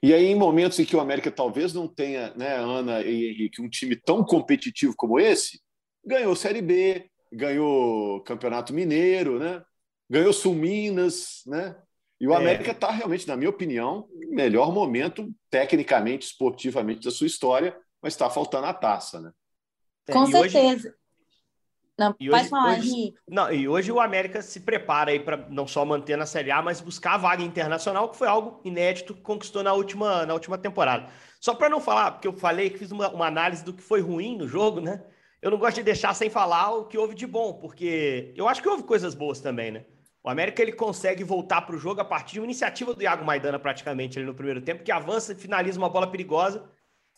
E 0.03 0.13
aí, 0.13 0.27
em 0.27 0.35
momentos 0.35 0.79
em 0.79 0.85
que 0.85 0.97
o 0.97 1.01
América 1.01 1.31
talvez 1.31 1.73
não 1.73 1.89
tenha, 1.89 2.33
né, 2.35 2.57
Ana 2.57 3.01
e 3.03 3.31
Henrique, 3.31 3.63
um 3.63 3.69
time 3.69 3.97
tão 3.97 4.23
competitivo 4.23 4.95
como 4.97 5.19
esse, 5.19 5.61
ganhou 6.05 6.37
Série 6.37 6.61
B, 6.61 7.11
ganhou 7.33 8.23
Campeonato 8.23 8.73
Mineiro, 8.73 9.39
né? 9.39 9.63
Ganhou 10.09 10.33
Sul 10.33 10.55
Minas, 10.55 11.43
né? 11.47 11.77
E 12.21 12.27
o 12.27 12.33
é. 12.33 12.37
América 12.37 12.73
está 12.73 12.91
realmente, 12.91 13.27
na 13.29 13.37
minha 13.37 13.51
opinião, 13.51 14.09
no 14.13 14.35
melhor 14.35 14.73
momento, 14.73 15.33
tecnicamente, 15.51 16.27
esportivamente 16.27 17.05
da 17.05 17.11
sua 17.11 17.27
história, 17.27 17.77
mas 18.03 18.15
está 18.15 18.29
faltando 18.29 18.67
a 18.67 18.75
taça, 18.75 19.21
né? 19.21 19.33
Com 20.11 20.25
e 20.25 20.33
certeza. 20.33 20.89
Hoje, 20.89 20.98
não, 21.99 22.15
e 22.21 22.31
hoje, 22.31 22.49
falar, 22.49 22.79
hoje, 22.79 23.15
não, 23.29 23.53
E 23.53 23.69
hoje 23.69 23.91
o 23.91 23.99
América 23.99 24.41
se 24.41 24.61
prepara 24.61 25.11
aí 25.11 25.19
para 25.19 25.49
não 25.51 25.67
só 25.67 25.85
manter 25.85 26.17
na 26.17 26.27
Série 26.27 26.53
A, 26.53 26.63
mas 26.63 26.81
buscar 26.81 27.15
a 27.15 27.19
vaga 27.19 27.43
internacional, 27.43 28.09
que 28.09 28.17
foi 28.17 28.29
algo 28.29 28.61
inédito 28.65 29.15
que 29.15 29.21
conquistou 29.21 29.65
na 29.65 29.73
última, 29.73 30.25
na 30.25 30.33
última 30.33 30.57
temporada. 30.57 31.11
Só 31.41 31.55
para 31.55 31.69
não 31.69 31.81
falar, 31.81 32.13
porque 32.13 32.29
eu 32.29 32.33
falei 32.33 32.71
que 32.71 32.79
fiz 32.79 32.93
uma, 32.93 33.11
uma, 33.11 33.27
análise 33.27 33.65
do 33.65 33.73
que 33.73 33.83
foi 33.83 34.01
ruim 34.01 34.37
no 34.37 34.47
jogo, 34.47 34.81
né? 34.81 35.03
Eu 35.43 35.51
não 35.51 35.59
gosto 35.59 35.77
de 35.77 35.83
deixar 35.83 36.15
sem 36.15 36.31
falar 36.31 36.71
o 36.73 36.85
que 36.85 36.97
houve 36.97 37.17
de 37.17 37.27
bom, 37.27 37.55
porque 37.55 38.33
eu 38.37 38.49
acho 38.49 38.63
que 38.63 38.69
houve 38.69 38.85
coisas 38.85 39.15
boas 39.15 39.41
também, 39.41 39.73
né? 39.73 39.85
O 40.23 40.31
América 40.31 40.63
ele 40.63 40.73
consegue 40.73 41.25
voltar 41.25 41.63
para 41.63 41.75
o 41.75 41.79
jogo 41.79 42.01
a 42.01 42.05
partir 42.05 42.35
de 42.35 42.41
uma 42.41 42.47
iniciativa 42.47 42.95
do 42.95 43.03
Iago 43.03 43.25
Maidana, 43.25 43.59
praticamente, 43.59 44.19
ali 44.19 44.27
no 44.27 44.35
primeiro 44.35 44.61
tempo, 44.61 44.85
que 44.85 44.93
avança 44.93 45.33
e 45.33 45.37
finaliza 45.37 45.79
uma 45.79 45.89
bola 45.89 46.11
perigosa. 46.11 46.71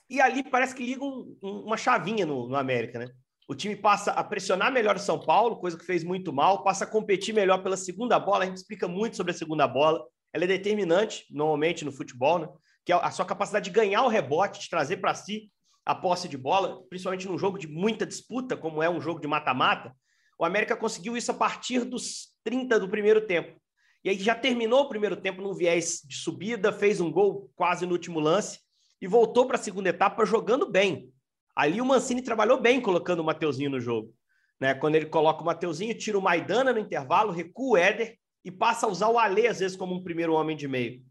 E 0.09 0.21
ali 0.21 0.43
parece 0.43 0.75
que 0.75 0.85
liga 0.85 1.05
um, 1.05 1.37
um, 1.43 1.61
uma 1.65 1.77
chavinha 1.77 2.25
no, 2.25 2.49
no 2.49 2.57
América, 2.57 2.99
né? 2.99 3.11
O 3.51 3.55
time 3.57 3.75
passa 3.75 4.13
a 4.13 4.23
pressionar 4.23 4.71
melhor 4.71 4.95
o 4.95 5.01
São 5.01 5.19
Paulo, 5.19 5.57
coisa 5.57 5.77
que 5.77 5.85
fez 5.85 6.05
muito 6.05 6.33
mal, 6.33 6.63
passa 6.63 6.85
a 6.85 6.87
competir 6.87 7.35
melhor 7.35 7.61
pela 7.65 7.77
segunda 7.77 8.17
bola. 8.17 8.45
A 8.45 8.47
gente 8.47 8.59
explica 8.59 8.87
muito 8.87 9.17
sobre 9.17 9.33
a 9.33 9.35
segunda 9.35 9.67
bola. 9.67 10.07
Ela 10.33 10.45
é 10.45 10.47
determinante, 10.47 11.27
normalmente, 11.29 11.85
no 11.85 11.91
futebol, 11.91 12.39
né? 12.39 12.49
Que 12.85 12.93
é 12.93 12.95
a 12.95 13.11
sua 13.11 13.25
capacidade 13.25 13.65
de 13.65 13.73
ganhar 13.73 14.05
o 14.05 14.09
rebote, 14.09 14.61
de 14.61 14.71
trazer 14.71 14.99
para 14.99 15.17
si 15.17 15.51
a 15.85 15.97
posse 15.97 16.29
de 16.29 16.39
bola, 16.39 16.81
principalmente 16.89 17.27
num 17.27 17.37
jogo 17.37 17.59
de 17.59 17.67
muita 17.67 18.07
disputa, 18.07 18.57
como 18.57 18.85
é 18.85 18.89
um 18.89 19.01
jogo 19.01 19.19
de 19.19 19.27
mata-mata. 19.27 19.93
O 20.39 20.45
América 20.45 20.77
conseguiu 20.77 21.17
isso 21.17 21.33
a 21.33 21.35
partir 21.35 21.85
dos 21.85 22.29
30 22.45 22.79
do 22.79 22.89
primeiro 22.89 23.27
tempo. 23.27 23.61
E 24.05 24.11
aí 24.11 24.17
já 24.17 24.37
terminou 24.37 24.83
o 24.83 24.89
primeiro 24.89 25.17
tempo 25.17 25.43
num 25.43 25.55
viés 25.55 26.03
de 26.05 26.15
subida, 26.15 26.73
fez 26.73 27.01
um 27.01 27.11
gol 27.11 27.51
quase 27.57 27.85
no 27.85 27.95
último 27.95 28.21
lance 28.21 28.61
e 29.03 29.09
voltou 29.09 29.45
para 29.45 29.57
a 29.57 29.61
segunda 29.61 29.89
etapa 29.89 30.25
jogando 30.25 30.71
bem. 30.71 31.13
Ali 31.61 31.79
o 31.79 31.85
Mancini 31.85 32.23
trabalhou 32.23 32.59
bem 32.59 32.81
colocando 32.81 33.21
o 33.21 33.25
Mateuzinho 33.25 33.69
no 33.69 33.79
jogo. 33.79 34.15
Né? 34.59 34.73
Quando 34.73 34.95
ele 34.95 35.05
coloca 35.05 35.43
o 35.43 35.45
Mateuzinho, 35.45 35.93
tira 35.93 36.19
o 36.19 36.23
Maidana 36.23 36.73
no 36.73 36.79
intervalo, 36.79 37.31
recua 37.31 37.73
o 37.73 37.77
Éder 37.77 38.17
e 38.43 38.51
passa 38.51 38.87
a 38.87 38.89
usar 38.89 39.09
o 39.09 39.19
Alê, 39.19 39.47
às 39.47 39.59
vezes, 39.59 39.77
como 39.77 39.95
um 39.95 40.03
primeiro 40.03 40.33
homem 40.33 40.57
de 40.57 40.67
meio. 40.67 41.03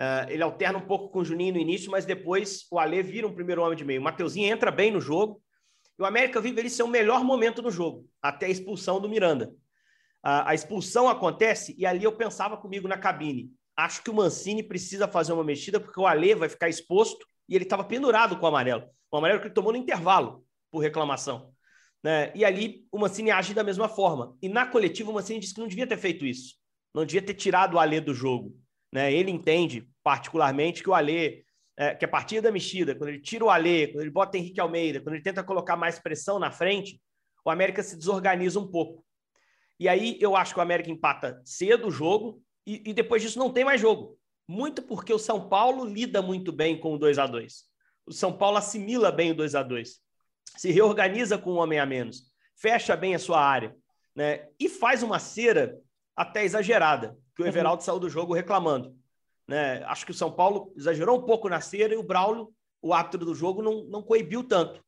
Uh, 0.00 0.30
ele 0.30 0.42
alterna 0.42 0.78
um 0.78 0.86
pouco 0.86 1.10
com 1.10 1.18
o 1.18 1.24
Juninho 1.26 1.52
no 1.52 1.60
início, 1.60 1.90
mas 1.90 2.06
depois 2.06 2.66
o 2.70 2.78
Alê 2.78 3.02
vira 3.02 3.26
um 3.26 3.34
primeiro 3.34 3.60
homem 3.60 3.76
de 3.76 3.84
meio. 3.84 4.00
O 4.00 4.04
Mateuzinho 4.04 4.50
entra 4.50 4.70
bem 4.70 4.90
no 4.90 4.98
jogo. 4.98 5.42
E 5.98 6.02
o 6.02 6.06
América 6.06 6.40
vive 6.40 6.58
ele 6.58 6.70
seu 6.70 6.88
melhor 6.88 7.22
momento 7.22 7.60
no 7.60 7.70
jogo, 7.70 8.08
até 8.22 8.46
a 8.46 8.48
expulsão 8.48 8.98
do 9.02 9.10
Miranda. 9.10 9.48
Uh, 10.24 10.40
a 10.46 10.54
expulsão 10.54 11.06
acontece 11.06 11.74
e 11.76 11.84
ali 11.84 12.04
eu 12.04 12.12
pensava 12.12 12.56
comigo 12.56 12.88
na 12.88 12.96
cabine. 12.96 13.50
Acho 13.76 14.02
que 14.02 14.08
o 14.08 14.14
Mancini 14.14 14.62
precisa 14.62 15.06
fazer 15.06 15.34
uma 15.34 15.44
mexida 15.44 15.78
porque 15.78 16.00
o 16.00 16.06
Alê 16.06 16.34
vai 16.34 16.48
ficar 16.48 16.70
exposto 16.70 17.26
e 17.48 17.54
ele 17.54 17.64
estava 17.64 17.84
pendurado 17.84 18.36
com 18.36 18.44
o 18.44 18.48
amarelo. 18.48 18.88
O 19.10 19.16
amarelo 19.16 19.40
que 19.40 19.46
ele 19.46 19.54
tomou 19.54 19.72
no 19.72 19.78
intervalo 19.78 20.44
por 20.70 20.80
reclamação. 20.80 21.52
Né? 22.02 22.30
E 22.34 22.44
ali 22.44 22.86
o 22.92 22.98
Mancini 22.98 23.30
age 23.30 23.54
da 23.54 23.64
mesma 23.64 23.88
forma. 23.88 24.36
E 24.42 24.48
na 24.48 24.66
coletiva 24.66 25.10
o 25.10 25.14
Mancini 25.14 25.40
disse 25.40 25.54
que 25.54 25.60
não 25.60 25.68
devia 25.68 25.86
ter 25.86 25.96
feito 25.96 26.26
isso. 26.26 26.56
Não 26.94 27.04
devia 27.04 27.22
ter 27.22 27.34
tirado 27.34 27.74
o 27.74 27.78
Alê 27.78 28.00
do 28.00 28.14
jogo. 28.14 28.54
Né? 28.92 29.12
Ele 29.12 29.30
entende, 29.30 29.88
particularmente, 30.02 30.82
que 30.82 30.90
o 30.90 30.94
Alê, 30.94 31.44
é, 31.76 31.94
que 31.94 32.04
a 32.04 32.08
partir 32.08 32.40
da 32.40 32.52
mexida, 32.52 32.94
quando 32.94 33.10
ele 33.10 33.20
tira 33.20 33.44
o 33.44 33.50
Alê, 33.50 33.88
quando 33.88 34.02
ele 34.02 34.10
bota 34.10 34.38
Henrique 34.38 34.60
Almeida, 34.60 35.00
quando 35.00 35.14
ele 35.14 35.22
tenta 35.22 35.42
colocar 35.42 35.76
mais 35.76 35.98
pressão 35.98 36.38
na 36.38 36.50
frente, 36.50 37.00
o 37.44 37.50
América 37.50 37.82
se 37.82 37.96
desorganiza 37.96 38.60
um 38.60 38.66
pouco. 38.66 39.04
E 39.80 39.88
aí 39.88 40.18
eu 40.20 40.36
acho 40.36 40.52
que 40.52 40.58
o 40.58 40.62
América 40.62 40.90
empata 40.90 41.40
cedo 41.44 41.88
o 41.88 41.90
jogo 41.90 42.42
e, 42.66 42.90
e 42.90 42.92
depois 42.92 43.22
disso 43.22 43.38
não 43.38 43.52
tem 43.52 43.64
mais 43.64 43.80
jogo. 43.80 44.18
Muito 44.48 44.82
porque 44.82 45.12
o 45.12 45.18
São 45.18 45.48
Paulo 45.48 45.84
lida 45.84 46.22
muito 46.22 46.50
bem 46.50 46.80
com 46.80 46.94
o 46.94 46.98
2 46.98 47.18
a 47.18 47.26
2 47.26 47.64
O 48.06 48.12
São 48.12 48.32
Paulo 48.32 48.56
assimila 48.56 49.12
bem 49.12 49.30
o 49.30 49.34
2 49.34 49.54
a 49.54 49.62
2 49.62 50.08
se 50.56 50.72
reorganiza 50.72 51.38
com 51.38 51.52
um 51.52 51.58
homem 51.58 51.78
a 51.78 51.86
menos, 51.86 52.24
fecha 52.56 52.96
bem 52.96 53.14
a 53.14 53.18
sua 53.18 53.40
área, 53.40 53.76
né? 54.14 54.48
E 54.58 54.68
faz 54.68 55.02
uma 55.02 55.18
cera 55.18 55.78
até 56.16 56.44
exagerada, 56.44 57.16
que 57.34 57.42
o 57.42 57.44
uhum. 57.44 57.48
Everaldo 57.48 57.80
uhum. 57.80 57.86
saiu 57.86 57.98
do 58.00 58.10
jogo 58.10 58.34
reclamando. 58.34 58.96
Né? 59.46 59.82
Acho 59.84 60.04
que 60.04 60.10
o 60.10 60.14
São 60.14 60.32
Paulo 60.32 60.72
exagerou 60.76 61.18
um 61.18 61.24
pouco 61.24 61.48
na 61.48 61.60
cera 61.60 61.94
e 61.94 61.96
o 61.96 62.02
Braulio, 62.02 62.52
o 62.82 62.92
árbitro 62.92 63.24
do 63.24 63.34
jogo, 63.34 63.62
não, 63.62 63.84
não 63.84 64.02
coibiu 64.02 64.42
tanto. 64.42 64.84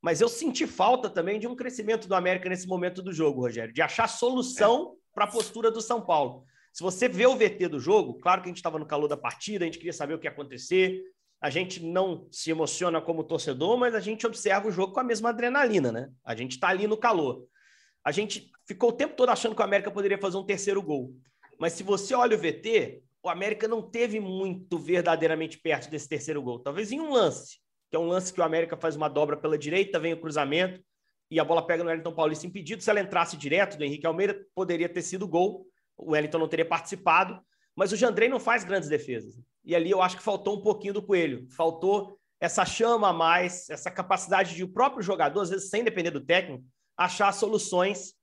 Mas 0.00 0.20
eu 0.20 0.28
senti 0.28 0.66
falta 0.66 1.10
também 1.10 1.38
de 1.38 1.46
um 1.46 1.54
crescimento 1.54 2.08
do 2.08 2.14
América 2.14 2.48
nesse 2.48 2.66
momento 2.66 3.02
do 3.02 3.12
jogo, 3.12 3.42
Rogério, 3.42 3.72
de 3.72 3.82
achar 3.82 4.08
solução 4.08 4.94
é. 4.94 5.14
para 5.14 5.24
a 5.24 5.30
postura 5.30 5.70
do 5.70 5.80
São 5.80 6.00
Paulo. 6.00 6.44
Se 6.72 6.82
você 6.82 7.08
vê 7.08 7.26
o 7.26 7.36
VT 7.36 7.68
do 7.68 7.78
jogo, 7.78 8.14
claro 8.14 8.40
que 8.40 8.48
a 8.48 8.50
gente 8.50 8.56
estava 8.56 8.78
no 8.78 8.86
calor 8.86 9.06
da 9.06 9.16
partida, 9.16 9.64
a 9.64 9.66
gente 9.66 9.78
queria 9.78 9.92
saber 9.92 10.14
o 10.14 10.18
que 10.18 10.26
ia 10.26 10.30
acontecer, 10.30 11.02
a 11.40 11.50
gente 11.50 11.82
não 11.82 12.26
se 12.30 12.50
emociona 12.50 13.00
como 13.00 13.24
torcedor, 13.24 13.76
mas 13.76 13.94
a 13.94 14.00
gente 14.00 14.26
observa 14.26 14.68
o 14.68 14.72
jogo 14.72 14.92
com 14.92 15.00
a 15.00 15.04
mesma 15.04 15.30
adrenalina, 15.30 15.90
né? 15.90 16.08
A 16.24 16.34
gente 16.34 16.52
está 16.52 16.68
ali 16.68 16.86
no 16.86 16.96
calor. 16.96 17.44
A 18.04 18.10
gente 18.10 18.50
ficou 18.66 18.90
o 18.90 18.92
tempo 18.92 19.14
todo 19.14 19.28
achando 19.28 19.54
que 19.54 19.60
o 19.60 19.64
América 19.64 19.90
poderia 19.90 20.16
fazer 20.16 20.36
um 20.36 20.46
terceiro 20.46 20.80
gol. 20.80 21.14
Mas 21.58 21.74
se 21.74 21.82
você 21.82 22.14
olha 22.14 22.36
o 22.36 22.40
VT, 22.40 23.02
o 23.22 23.28
América 23.28 23.68
não 23.68 23.82
teve 23.82 24.18
muito 24.18 24.78
verdadeiramente 24.78 25.58
perto 25.58 25.90
desse 25.90 26.08
terceiro 26.08 26.40
gol. 26.40 26.58
Talvez 26.58 26.90
em 26.90 27.00
um 27.00 27.12
lance, 27.12 27.58
que 27.90 27.96
é 27.96 27.98
um 27.98 28.06
lance 28.06 28.32
que 28.32 28.40
o 28.40 28.44
América 28.44 28.76
faz 28.76 28.96
uma 28.96 29.08
dobra 29.08 29.36
pela 29.36 29.58
direita, 29.58 30.00
vem 30.00 30.14
o 30.14 30.20
cruzamento 30.20 30.82
e 31.30 31.38
a 31.38 31.44
bola 31.44 31.66
pega 31.66 31.82
no 31.82 31.90
Wellington 31.90 32.14
Paulista 32.14 32.46
impedido. 32.46 32.82
Se 32.82 32.90
ela 32.90 33.00
entrasse 33.00 33.36
direto 33.36 33.76
do 33.76 33.84
Henrique 33.84 34.06
Almeida, 34.06 34.44
poderia 34.54 34.88
ter 34.88 35.02
sido 35.02 35.26
gol. 35.26 35.66
O 35.96 36.12
Wellington 36.12 36.38
não 36.38 36.48
teria 36.48 36.68
participado. 36.68 37.40
Mas 37.74 37.92
o 37.92 37.96
Jandrei 37.96 38.28
não 38.28 38.38
faz 38.38 38.64
grandes 38.64 38.88
defesas. 38.88 39.34
E 39.64 39.74
ali 39.74 39.90
eu 39.90 40.02
acho 40.02 40.16
que 40.16 40.22
faltou 40.22 40.58
um 40.58 40.62
pouquinho 40.62 40.94
do 40.94 41.02
Coelho. 41.02 41.46
Faltou 41.50 42.18
essa 42.40 42.64
chama 42.64 43.10
a 43.10 43.12
mais, 43.12 43.70
essa 43.70 43.90
capacidade 43.90 44.56
de 44.56 44.64
o 44.64 44.68
próprio 44.68 45.00
jogador, 45.00 45.42
às 45.42 45.50
vezes 45.50 45.70
sem 45.70 45.84
depender 45.84 46.10
do 46.10 46.20
técnico, 46.20 46.64
achar 46.96 47.32
soluções 47.32 48.14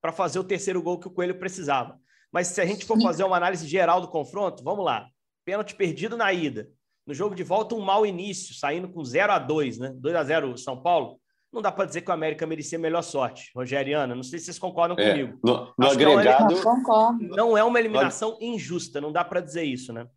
para 0.00 0.12
fazer 0.12 0.38
o 0.38 0.44
terceiro 0.44 0.82
gol 0.82 1.00
que 1.00 1.08
o 1.08 1.10
Coelho 1.10 1.38
precisava. 1.38 1.98
Mas 2.30 2.48
se 2.48 2.60
a 2.60 2.66
gente 2.66 2.84
for 2.84 3.00
fazer 3.00 3.24
uma 3.24 3.36
análise 3.36 3.66
geral 3.66 4.00
do 4.00 4.08
confronto, 4.08 4.62
vamos 4.62 4.84
lá. 4.84 5.08
Pênalti 5.44 5.74
perdido 5.74 6.18
na 6.18 6.32
ida. 6.32 6.68
No 7.06 7.14
jogo 7.14 7.34
de 7.34 7.42
volta, 7.42 7.74
um 7.74 7.80
mau 7.80 8.04
início, 8.04 8.54
saindo 8.54 8.88
com 8.90 9.02
0 9.02 9.32
a 9.32 9.38
2 9.38 9.78
né? 9.78 9.92
2 9.96 10.14
a 10.16 10.22
0 10.22 10.58
São 10.58 10.82
Paulo. 10.82 11.18
Não 11.52 11.60
dá 11.60 11.70
para 11.70 11.84
dizer 11.84 12.00
que 12.00 12.10
o 12.10 12.14
América 12.14 12.46
merecia 12.46 12.78
melhor 12.78 13.02
sorte, 13.02 13.50
Rogeriana. 13.54 14.14
Não 14.14 14.22
sei 14.22 14.38
se 14.38 14.46
vocês 14.46 14.58
concordam 14.58 14.96
é, 14.98 15.10
comigo. 15.10 15.38
No, 15.44 15.74
no 15.76 15.86
agregado. 15.86 16.54
Não, 16.64 17.18
não 17.18 17.58
é 17.58 17.62
uma 17.62 17.78
eliminação 17.78 18.38
injusta, 18.40 19.00
não 19.00 19.12
dá 19.12 19.22
para 19.22 19.40
dizer 19.40 19.64
isso, 19.64 19.92
né? 19.92 20.08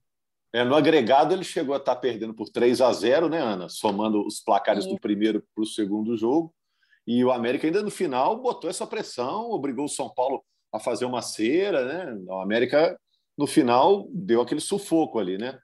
É, 0.54 0.64
no 0.64 0.74
agregado, 0.74 1.34
ele 1.34 1.44
chegou 1.44 1.76
a 1.76 1.78
estar 1.78 1.96
tá 1.96 2.00
perdendo 2.00 2.34
por 2.34 2.48
3 2.48 2.80
a 2.80 2.94
0, 2.94 3.28
né, 3.28 3.40
Ana? 3.40 3.68
Somando 3.68 4.26
os 4.26 4.40
placares 4.40 4.86
Sim. 4.86 4.92
do 4.94 5.00
primeiro 5.02 5.44
para 5.54 5.62
o 5.62 5.68
segundo 5.68 6.16
jogo. 6.16 6.56
E 7.06 7.22
o 7.26 7.32
América, 7.32 7.68
ainda 7.68 7.84
no 7.84 7.92
final, 7.92 8.42
botou 8.42 8.70
essa 8.70 8.88
pressão, 8.88 9.52
obrigou 9.52 9.84
o 9.84 9.90
São 9.90 10.10
Paulo 10.10 10.42
a 10.72 10.80
fazer 10.80 11.04
uma 11.04 11.22
cera, 11.22 11.84
né? 11.84 12.18
O 12.30 12.40
América, 12.40 12.98
no 13.38 13.46
final, 13.46 14.08
deu 14.10 14.40
aquele 14.40 14.62
sufoco 14.62 15.20
ali, 15.20 15.38
né? 15.38 15.60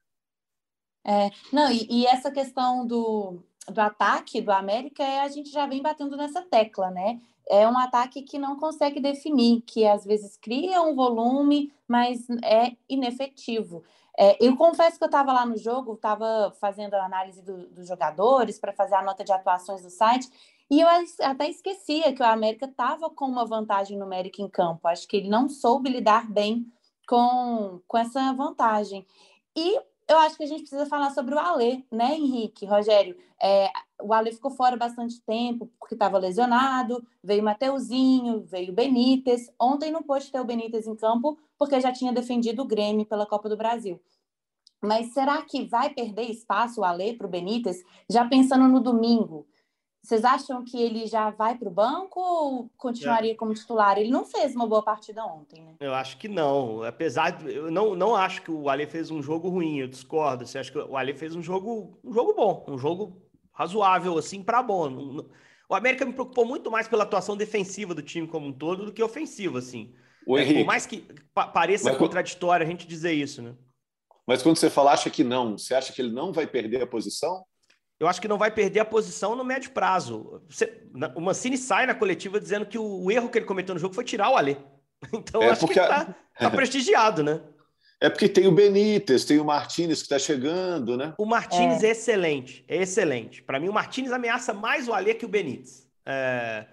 É, 1.08 1.30
não, 1.54 1.72
e, 1.72 1.88
e 1.90 2.06
essa 2.06 2.30
questão 2.30 2.86
do, 2.86 3.42
do 3.68 3.80
ataque 3.80 4.42
do 4.42 4.52
América, 4.52 5.04
é, 5.04 5.22
a 5.22 5.28
gente 5.28 5.50
já 5.50 5.66
vem 5.66 5.82
batendo 5.82 6.18
nessa 6.18 6.42
tecla, 6.42 6.90
né? 6.90 7.20
É 7.50 7.68
um 7.68 7.78
ataque 7.78 8.22
que 8.22 8.40
não 8.40 8.58
consegue 8.58 9.00
definir, 9.00 9.62
que 9.62 9.86
às 9.86 10.06
vezes 10.06 10.38
cria 10.38 10.82
um 10.82 10.96
volume, 10.96 11.72
mas 11.88 12.28
é 12.44 12.76
inefetivo. 12.88 13.84
É, 14.18 14.38
eu 14.46 14.56
confesso 14.56 14.98
que 14.98 15.04
eu 15.04 15.08
estava 15.08 15.34
lá 15.34 15.46
no 15.46 15.58
jogo, 15.58 15.94
estava 15.94 16.54
fazendo 16.60 16.94
a 16.96 17.06
análise 17.06 17.42
do, 17.42 17.68
dos 17.70 17.88
jogadores 17.88 18.60
para 18.60 18.74
fazer 18.74 18.96
a 18.96 19.02
nota 19.02 19.24
de 19.24 19.32
atuações 19.32 19.82
do 19.82 19.90
site, 19.90 20.30
e 20.70 20.80
eu 20.80 20.88
até 21.24 21.50
esquecia 21.50 22.14
que 22.14 22.22
o 22.22 22.26
América 22.26 22.66
estava 22.66 23.10
com 23.10 23.26
uma 23.26 23.46
vantagem 23.46 23.98
numérica 23.98 24.42
em 24.42 24.48
campo. 24.48 24.88
Acho 24.88 25.06
que 25.06 25.18
ele 25.18 25.30
não 25.30 25.50
soube 25.50 25.90
lidar 25.90 26.32
bem 26.32 26.66
com, 27.06 27.82
com 27.86 27.98
essa 27.98 28.32
vantagem. 28.32 29.06
E 29.54 29.78
eu 30.12 30.20
acho 30.20 30.38
que 30.38 30.44
a 30.44 30.48
gente 30.48 30.62
precisa 30.62 30.86
falar 30.86 31.12
sobre 31.12 31.34
o 31.36 31.40
Alê, 31.40 31.84
né, 31.92 32.16
Henrique, 32.16 32.66
Rogério? 32.66 33.18
É, 33.42 33.72
o 34.02 34.14
Alê 34.14 34.32
ficou 34.32 34.52
fora 34.52 34.76
bastante 34.78 35.22
tempo 35.22 35.72
porque 35.80 35.96
estava 35.96 36.18
lesionado, 36.18 37.06
veio 37.24 37.44
Mateuzinho, 37.44 38.42
veio 38.42 38.74
Benítez. 38.74 39.50
Ontem 39.60 39.92
não 39.92 40.04
pôde 40.04 40.32
ter 40.32 40.40
o 40.40 40.46
Benítez 40.46 40.88
em 40.88 40.96
campo 40.96 41.38
porque 41.58 41.80
já 41.80 41.92
tinha 41.92 42.12
defendido 42.12 42.62
o 42.62 42.68
Grêmio 42.68 43.06
pela 43.06 43.26
Copa 43.26 43.50
do 43.50 43.58
Brasil. 43.58 44.02
Mas 44.82 45.14
será 45.14 45.42
que 45.44 45.66
vai 45.66 45.92
perder 45.94 46.24
espaço 46.24 46.82
o 46.82 46.84
Alê 46.84 47.14
para 47.14 47.28
o 47.28 47.30
Benítez? 47.30 47.84
Já 48.10 48.28
pensando 48.28 48.68
no 48.68 48.80
domingo, 48.80 49.48
vocês 50.04 50.26
acham 50.26 50.64
que 50.64 50.82
ele 50.82 51.06
já 51.06 51.30
vai 51.30 51.56
para 51.56 51.68
o 51.68 51.72
banco 51.72 52.20
ou 52.20 52.70
continuaria 52.76 53.34
é. 53.34 53.36
como 53.36 53.54
titular? 53.54 53.98
Ele 54.00 54.10
não 54.10 54.26
fez 54.26 54.56
uma 54.56 54.66
boa 54.66 54.82
partida 54.82 55.24
ontem, 55.24 55.62
né? 55.64 55.76
Eu 55.80 55.94
acho 55.94 56.18
que 56.18 56.28
não. 56.28 56.84
Apesar 56.84 57.30
de. 57.30 57.54
Eu 57.54 57.70
não, 57.70 57.96
não 57.96 58.16
acho 58.16 58.42
que 58.42 58.50
o 58.50 58.68
Ale 58.68 58.88
fez 58.88 59.12
um 59.12 59.22
jogo 59.22 59.48
ruim, 59.50 59.80
eu 59.80 59.88
discordo. 59.88 60.46
Você 60.46 60.58
acha 60.58 60.72
que 60.72 60.78
o 60.78 60.98
Ale 60.98 61.14
fez 61.14 61.36
um 61.36 61.42
jogo, 61.42 62.00
um 62.04 62.12
jogo 62.12 62.34
bom, 62.34 62.66
um 62.68 62.80
jogo 62.80 63.22
razoável, 63.54 64.18
assim, 64.18 64.42
para 64.42 64.64
bom. 64.64 65.24
O 65.70 65.76
América 65.76 66.04
me 66.04 66.14
preocupou 66.14 66.46
muito 66.46 66.72
mais 66.72 66.88
pela 66.88 67.04
atuação 67.04 67.38
defensiva 67.38 67.94
do 67.94 68.02
time 68.02 68.28
como 68.28 68.48
um 68.48 68.54
todo 68.54 68.86
do 68.86 68.92
que 68.92 69.04
ofensiva, 69.04 69.60
assim. 69.60 69.94
O 70.26 70.38
é, 70.38 70.52
por 70.52 70.66
mais 70.66 70.86
que 70.86 71.06
pareça 71.34 71.90
Mas, 71.90 71.98
contraditório 71.98 72.66
a 72.66 72.70
gente 72.70 72.88
dizer 72.88 73.14
isso, 73.14 73.42
né? 73.42 73.56
Mas 74.26 74.42
quando 74.42 74.58
você 74.58 74.70
fala 74.70 74.94
acha 74.94 75.10
que 75.10 75.24
não, 75.24 75.58
você 75.58 75.76
acha 75.76 75.94
que 75.94 76.02
ele 76.02 76.12
não 76.12 76.34
vai 76.34 76.48
perder 76.48 76.82
a 76.82 76.88
posição? 76.88 77.46
Eu 78.02 78.08
acho 78.08 78.20
que 78.20 78.28
não 78.28 78.40
vai 78.40 78.50
perder 78.50 78.80
a 78.80 78.86
posição 78.86 79.36
no 79.36 79.44
médio 79.44 79.70
prazo. 79.70 80.42
Você, 80.50 80.82
o 81.14 81.22
Mancini 81.22 81.56
sai 81.56 81.86
na 81.86 81.94
coletiva 81.94 82.40
dizendo 82.40 82.66
que 82.66 82.76
o, 82.76 83.04
o, 83.04 83.12
erro 83.12 83.30
que 83.30 83.38
ele 83.38 83.46
cometeu 83.46 83.76
no 83.76 83.80
jogo 83.80 83.94
foi 83.94 84.04
tirar 84.04 84.32
o 84.32 84.36
Alê. 84.36 84.58
Então, 85.14 85.42
é 85.42 85.50
acho 85.50 85.68
que 85.68 85.74
ele 85.74 85.82
está 85.82 86.16
tá 86.38 86.50
prestigiado, 86.52 87.24
né? 87.24 87.42
É 88.00 88.10
porque 88.10 88.28
tem 88.28 88.48
o 88.48 88.52
Benítez, 88.52 89.24
tem 89.24 89.40
o 89.40 89.46
Martinez 89.46 90.00
que 90.00 90.06
está 90.06 90.18
chegando, 90.18 90.98
né? 90.98 91.14
O 91.18 91.26
Martinez 91.26 91.84
é, 91.84 91.88
é 91.88 91.92
excelente, 91.92 92.66
é 92.68 92.78
excelente. 92.78 93.44
Para 93.44 93.60
mim, 93.60 93.70
o 93.70 93.74
Martinez 93.74 94.12
ameaça 94.12 94.52
mais 94.52 94.88
o 94.88 94.94
Alê 94.94 95.14
que 95.14 95.26
o 95.26 95.30
Benítez. 95.30 95.88
É... 96.04 96.66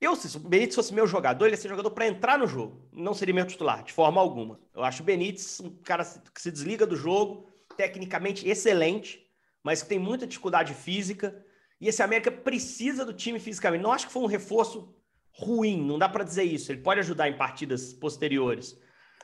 Eu, 0.00 0.16
se 0.16 0.36
o 0.36 0.40
Benítez 0.40 0.74
fosse 0.74 0.92
meu 0.92 1.06
jogador, 1.06 1.46
ele 1.46 1.54
ia 1.54 1.60
ser 1.60 1.68
jogador 1.68 1.92
para 1.92 2.08
entrar 2.08 2.36
no 2.36 2.46
jogo. 2.48 2.88
Não 2.92 3.14
seria 3.14 3.34
meu 3.34 3.46
titular, 3.46 3.84
de 3.84 3.92
forma 3.92 4.20
alguma. 4.20 4.58
Eu 4.74 4.82
acho 4.82 5.02
o 5.02 5.06
Benítez 5.06 5.60
um 5.60 5.70
cara 5.84 6.04
que 6.04 6.42
se 6.42 6.50
desliga 6.50 6.84
do 6.84 6.96
jogo, 6.96 7.48
tecnicamente 7.76 8.48
excelente, 8.48 9.21
mas 9.62 9.82
que 9.82 9.88
tem 9.88 9.98
muita 9.98 10.26
dificuldade 10.26 10.74
física. 10.74 11.44
E 11.80 11.88
esse 11.88 12.02
América 12.02 12.30
precisa 12.30 13.04
do 13.04 13.12
time 13.12 13.38
fisicamente. 13.38 13.82
Não 13.82 13.92
acho 13.92 14.06
que 14.06 14.12
foi 14.12 14.22
um 14.22 14.26
reforço 14.26 14.94
ruim, 15.32 15.82
não 15.84 15.98
dá 15.98 16.08
para 16.08 16.24
dizer 16.24 16.44
isso. 16.44 16.70
Ele 16.70 16.80
pode 16.80 17.00
ajudar 17.00 17.28
em 17.28 17.36
partidas 17.36 17.92
posteriores. 17.92 18.78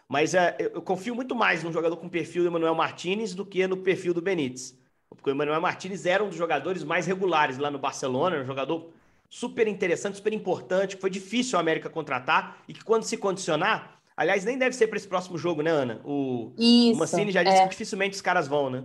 Mas 0.09 0.35
é, 0.35 0.57
eu 0.59 0.80
confio 0.80 1.14
muito 1.14 1.35
mais 1.35 1.62
num 1.62 1.73
jogador 1.73 1.97
com 1.97 2.09
perfil 2.09 2.42
do 2.42 2.49
Emanuel 2.49 2.75
Martinez 2.75 3.35
do 3.35 3.45
que 3.45 3.66
no 3.66 3.76
perfil 3.76 4.14
do 4.14 4.23
Benítez. 4.23 4.76
Porque 5.09 5.30
o 5.30 5.33
Emanuel 5.33 5.61
Martinez 5.61 6.07
era 6.07 6.25
um 6.25 6.28
dos 6.28 6.37
jogadores 6.37 6.83
mais 6.83 7.07
regulares 7.07 7.59
lá 7.59 7.71
no 7.71 7.78
Barcelona, 7.78 8.40
um 8.40 8.47
jogador 8.47 8.90
super 9.28 9.68
interessante, 9.68 10.16
super 10.16 10.33
importante, 10.33 10.97
que 10.97 11.00
foi 11.00 11.11
difícil 11.11 11.59
o 11.59 11.61
América 11.61 11.90
contratar 11.90 12.62
e 12.66 12.73
que 12.73 12.83
quando 12.83 13.02
se 13.02 13.16
condicionar, 13.16 14.00
aliás, 14.16 14.45
nem 14.45 14.57
deve 14.57 14.75
ser 14.75 14.87
para 14.87 14.97
esse 14.97 15.09
próximo 15.09 15.37
jogo, 15.37 15.62
né, 15.62 15.71
Ana? 15.71 16.00
O, 16.04 16.52
Isso, 16.59 16.95
o 16.95 16.97
Mancini 16.97 17.30
já 17.30 17.42
disse 17.42 17.57
é. 17.57 17.62
que 17.64 17.71
dificilmente 17.71 18.14
os 18.14 18.23
caras 18.23 18.49
vão, 18.49 18.71
né? 18.71 18.85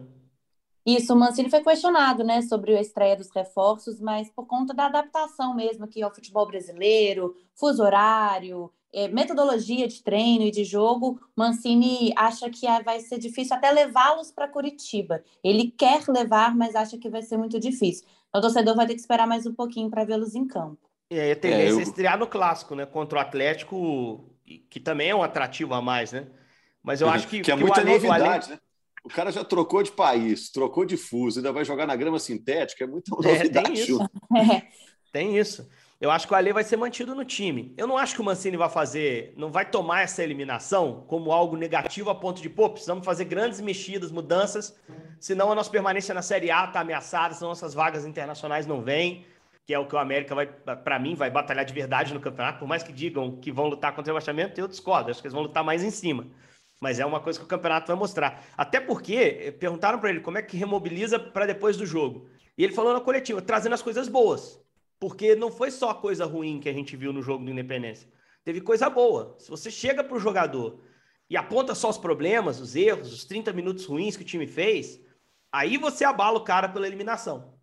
Isso, 0.85 1.13
o 1.13 1.15
Mancini 1.15 1.49
foi 1.49 1.63
questionado, 1.63 2.23
né, 2.23 2.41
sobre 2.41 2.75
a 2.75 2.81
estreia 2.81 3.15
dos 3.15 3.29
reforços, 3.29 4.01
mas 4.01 4.29
por 4.29 4.45
conta 4.45 4.73
da 4.73 4.87
adaptação 4.87 5.55
mesmo 5.55 5.85
aqui 5.85 6.01
ao 6.01 6.13
futebol 6.13 6.45
brasileiro, 6.45 7.35
fuso 7.55 7.81
horário, 7.81 8.69
é, 8.93 9.07
metodologia 9.07 9.87
de 9.87 10.03
treino 10.03 10.43
e 10.43 10.51
de 10.51 10.63
jogo, 10.63 11.19
Mancini 11.35 12.13
acha 12.15 12.49
que 12.49 12.67
vai 12.83 12.99
ser 12.99 13.17
difícil 13.17 13.55
até 13.55 13.71
levá-los 13.71 14.31
para 14.31 14.47
Curitiba. 14.47 15.23
Ele 15.43 15.71
quer 15.71 16.03
levar, 16.07 16.55
mas 16.55 16.75
acha 16.75 16.97
que 16.97 17.09
vai 17.09 17.23
ser 17.23 17.37
muito 17.37 17.59
difícil. 17.59 18.05
Então, 18.29 18.39
o 18.39 18.41
torcedor 18.41 18.75
vai 18.75 18.85
ter 18.85 18.93
que 18.93 18.99
esperar 18.99 19.25
mais 19.25 19.47
um 19.47 19.53
pouquinho 19.53 19.89
para 19.89 20.03
vê-los 20.03 20.35
em 20.35 20.45
campo. 20.45 20.77
E 21.09 21.19
aí 21.19 21.31
a 21.31 21.35
tendência 21.35 21.69
é, 21.69 21.71
eu... 21.71 21.79
é 21.79 21.83
estrear 21.83 22.17
no 22.19 22.27
clássico, 22.27 22.75
né? 22.75 22.85
Contra 22.85 23.17
o 23.17 23.21
Atlético, 23.21 24.29
que 24.69 24.79
também 24.79 25.09
é 25.09 25.15
um 25.15 25.23
atrativo 25.23 25.73
a 25.73 25.81
mais, 25.81 26.11
né? 26.11 26.27
Mas 26.83 27.01
eu 27.01 27.09
acho 27.09 27.27
que. 27.27 27.41
Que 27.41 27.51
é 27.51 27.55
muita 27.55 27.81
Ale, 27.81 27.93
novidade, 27.93 28.49
né? 28.49 28.59
O 29.03 29.09
cara 29.09 29.31
já 29.31 29.43
trocou 29.43 29.83
de 29.83 29.91
país, 29.91 30.49
trocou 30.49 30.85
de 30.85 30.95
fuso, 30.95 31.39
ainda 31.39 31.51
vai 31.51 31.65
jogar 31.65 31.85
na 31.85 31.95
grama 31.95 32.19
sintética, 32.19 32.85
é 32.85 32.87
muita 32.87 33.11
novidade. 33.13 33.57
É, 33.57 33.61
tem 33.61 33.73
isso. 33.73 34.09
tem 35.11 35.37
isso. 35.37 35.69
Eu 36.03 36.11
acho 36.11 36.27
que 36.27 36.33
o 36.33 36.35
Ale 36.35 36.51
vai 36.51 36.65
ser 36.65 36.75
mantido 36.75 37.15
no 37.15 37.23
time. 37.23 37.73
Eu 37.77 37.87
não 37.87 37.97
acho 37.97 38.13
que 38.13 38.19
o 38.19 38.25
Mancini 38.25 38.57
vai 38.57 38.69
fazer, 38.69 39.33
não 39.37 39.49
vai 39.49 39.69
tomar 39.69 40.01
essa 40.01 40.21
eliminação 40.21 41.05
como 41.07 41.31
algo 41.31 41.55
negativo 41.55 42.09
a 42.09 42.15
ponto 42.15 42.41
de, 42.41 42.49
pô, 42.49 42.69
precisamos 42.69 43.05
fazer 43.05 43.23
grandes 43.23 43.61
mexidas, 43.61 44.11
mudanças, 44.11 44.77
senão 45.17 45.49
a 45.49 45.55
nossa 45.55 45.69
permanência 45.69 46.13
na 46.13 46.21
Série 46.21 46.51
A 46.51 46.65
está 46.65 46.81
ameaçada, 46.81 47.33
senão 47.33 47.49
nossas 47.49 47.73
vagas 47.73 48.05
internacionais 48.05 48.67
não 48.67 48.81
vêm, 48.81 49.25
que 49.65 49.73
é 49.73 49.79
o 49.79 49.87
que 49.87 49.95
o 49.95 49.97
América 49.97 50.35
vai, 50.35 50.45
para 50.45 50.99
mim, 50.99 51.15
vai 51.15 51.29
batalhar 51.29 51.63
de 51.63 51.73
verdade 51.73 52.13
no 52.13 52.19
campeonato, 52.19 52.59
por 52.59 52.67
mais 52.67 52.83
que 52.83 52.91
digam 52.91 53.37
que 53.37 53.49
vão 53.49 53.67
lutar 53.67 53.95
contra 53.95 54.11
o 54.11 54.13
rebaixamento, 54.13 54.59
eu 54.59 54.67
discordo, 54.67 55.09
acho 55.09 55.21
que 55.21 55.27
eles 55.27 55.33
vão 55.33 55.43
lutar 55.43 55.63
mais 55.63 55.83
em 55.83 55.89
cima. 55.89 56.27
Mas 56.83 56.99
é 56.99 57.05
uma 57.05 57.21
coisa 57.21 57.39
que 57.39 57.45
o 57.45 57.47
campeonato 57.47 57.87
vai 57.87 57.95
mostrar. 57.95 58.45
Até 58.57 58.77
porque 58.77 59.15
eh, 59.15 59.51
perguntaram 59.51 59.99
para 59.99 60.09
ele 60.09 60.19
como 60.19 60.37
é 60.37 60.41
que 60.41 60.57
remobiliza 60.57 61.17
para 61.17 61.45
depois 61.45 61.77
do 61.77 61.85
jogo. 61.85 62.27
E 62.57 62.63
ele 62.65 62.73
falou 62.73 62.91
na 62.91 62.99
coletiva, 62.99 63.41
trazendo 63.41 63.71
as 63.71 63.81
coisas 63.81 64.09
boas. 64.09 64.61
Porque 64.99 65.33
não 65.33 65.49
foi 65.49 65.71
só 65.71 65.93
coisa 65.93 66.25
ruim 66.25 66.59
que 66.59 66.67
a 66.67 66.73
gente 66.73 66.97
viu 66.97 67.13
no 67.13 67.21
jogo 67.21 67.45
do 67.45 67.49
Independência. 67.49 68.05
Teve 68.43 68.59
coisa 68.59 68.89
boa. 68.89 69.33
Se 69.39 69.49
você 69.49 69.71
chega 69.71 70.03
para 70.03 70.17
o 70.17 70.19
jogador 70.19 70.81
e 71.29 71.37
aponta 71.37 71.73
só 71.73 71.89
os 71.89 71.97
problemas, 71.97 72.59
os 72.59 72.75
erros, 72.75 73.13
os 73.13 73.23
30 73.23 73.53
minutos 73.53 73.85
ruins 73.85 74.17
que 74.17 74.23
o 74.23 74.25
time 74.25 74.45
fez, 74.45 74.99
aí 75.53 75.77
você 75.77 76.03
abala 76.03 76.37
o 76.37 76.43
cara 76.43 76.67
pela 76.67 76.85
eliminação. 76.85 77.53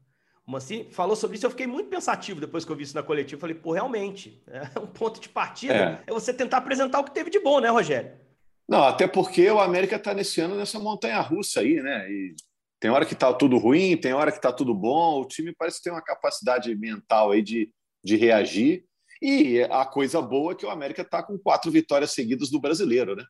O 0.46 0.50
Mancini 0.50 0.90
falou 0.90 1.14
sobre 1.14 1.36
isso, 1.36 1.44
eu 1.44 1.50
fiquei 1.50 1.66
muito 1.66 1.90
pensativo 1.90 2.40
depois 2.40 2.64
que 2.64 2.72
eu 2.72 2.76
vi 2.76 2.84
isso 2.84 2.96
na 2.96 3.02
coletiva. 3.02 3.38
Falei, 3.38 3.54
pô, 3.54 3.72
realmente, 3.72 4.42
é 4.48 4.80
um 4.80 4.86
ponto 4.86 5.20
de 5.20 5.28
partida 5.28 6.02
é. 6.06 6.10
é 6.10 6.10
você 6.10 6.32
tentar 6.32 6.56
apresentar 6.56 7.00
o 7.00 7.04
que 7.04 7.12
teve 7.12 7.28
de 7.28 7.38
bom, 7.38 7.60
né, 7.60 7.68
Rogério? 7.68 8.29
Não, 8.70 8.84
até 8.84 9.08
porque 9.08 9.50
o 9.50 9.58
América 9.58 9.96
está 9.96 10.14
nesse 10.14 10.40
ano 10.40 10.54
nessa 10.54 10.78
montanha 10.78 11.20
russa 11.20 11.58
aí, 11.58 11.82
né? 11.82 12.08
E 12.08 12.36
tem 12.78 12.88
hora 12.88 13.04
que 13.04 13.14
está 13.14 13.34
tudo 13.34 13.58
ruim, 13.58 13.96
tem 13.96 14.12
hora 14.12 14.30
que 14.30 14.38
está 14.38 14.52
tudo 14.52 14.72
bom. 14.72 15.20
O 15.20 15.26
time 15.26 15.52
parece 15.52 15.78
que 15.78 15.82
tem 15.82 15.92
uma 15.92 16.00
capacidade 16.00 16.72
mental 16.76 17.32
aí 17.32 17.42
de, 17.42 17.68
de 18.04 18.14
reagir. 18.14 18.84
E 19.20 19.60
a 19.64 19.84
coisa 19.84 20.22
boa 20.22 20.52
é 20.52 20.54
que 20.54 20.64
o 20.64 20.70
América 20.70 21.02
está 21.02 21.20
com 21.20 21.36
quatro 21.36 21.68
vitórias 21.68 22.12
seguidas 22.12 22.48
do 22.48 22.60
brasileiro, 22.60 23.16
né? 23.16 23.24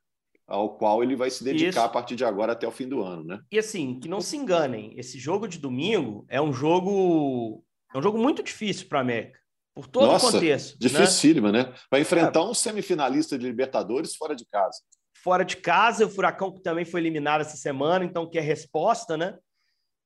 Ao 0.46 0.76
qual 0.76 1.02
ele 1.02 1.16
vai 1.16 1.30
se 1.30 1.42
dedicar 1.42 1.70
Isso. 1.70 1.80
a 1.80 1.88
partir 1.88 2.16
de 2.16 2.24
agora 2.24 2.52
até 2.52 2.68
o 2.68 2.70
fim 2.70 2.86
do 2.86 3.02
ano, 3.02 3.24
né? 3.24 3.40
E 3.50 3.58
assim, 3.58 3.98
que 3.98 4.08
não 4.08 4.20
se 4.20 4.36
enganem, 4.36 4.92
esse 4.98 5.18
jogo 5.18 5.48
de 5.48 5.58
domingo 5.58 6.26
é 6.28 6.40
um 6.40 6.52
jogo 6.52 7.64
é 7.94 7.98
um 7.98 8.02
jogo 8.02 8.18
muito 8.18 8.42
difícil 8.42 8.88
para 8.88 8.98
a 8.98 9.02
América, 9.02 9.40
por 9.74 9.86
todo 9.86 10.06
Nossa, 10.06 10.28
o 10.28 10.32
contexto. 10.32 10.78
Dificílima, 10.78 11.50
né? 11.50 11.62
né? 11.64 11.74
Vai 11.90 12.02
enfrentar 12.02 12.40
é. 12.40 12.42
um 12.44 12.52
semifinalista 12.52 13.38
de 13.38 13.46
Libertadores 13.46 14.14
fora 14.14 14.36
de 14.36 14.44
casa 14.44 14.80
fora 15.22 15.44
de 15.44 15.56
casa, 15.56 16.06
o 16.06 16.10
Furacão 16.10 16.52
que 16.52 16.60
também 16.60 16.84
foi 16.84 17.00
eliminado 17.00 17.42
essa 17.42 17.56
semana, 17.56 18.04
então 18.04 18.28
que 18.28 18.38
é 18.38 18.40
resposta, 18.40 19.16
né? 19.16 19.38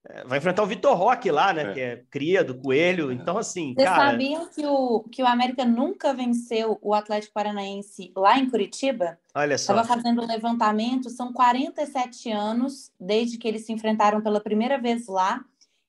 É, 0.06 0.22
vai 0.24 0.36
enfrentar 0.36 0.62
o 0.62 0.66
Vitor 0.66 0.94
Roque 0.94 1.30
lá, 1.30 1.52
né? 1.52 1.62
É. 1.62 1.72
Que 1.72 1.80
é 1.80 2.04
cria 2.10 2.44
do 2.44 2.54
Coelho. 2.54 3.10
É. 3.10 3.14
Então, 3.14 3.38
assim. 3.38 3.72
Vocês 3.74 3.88
cara... 3.88 4.10
sabiam 4.10 4.46
que 4.48 4.66
o, 4.66 5.00
que 5.10 5.22
o 5.22 5.26
América 5.26 5.64
nunca 5.64 6.12
venceu 6.12 6.78
o 6.82 6.92
Atlético 6.92 7.32
Paranaense 7.32 8.12
lá 8.14 8.38
em 8.38 8.48
Curitiba? 8.50 9.18
Olha 9.34 9.56
só. 9.56 9.72
Estava 9.72 9.88
fazendo 9.88 10.20
o 10.20 10.24
um 10.24 10.26
levantamento, 10.26 11.08
são 11.08 11.32
47 11.32 12.30
anos 12.30 12.92
desde 13.00 13.38
que 13.38 13.48
eles 13.48 13.64
se 13.64 13.72
enfrentaram 13.72 14.20
pela 14.20 14.40
primeira 14.40 14.78
vez 14.78 15.06
lá. 15.06 15.42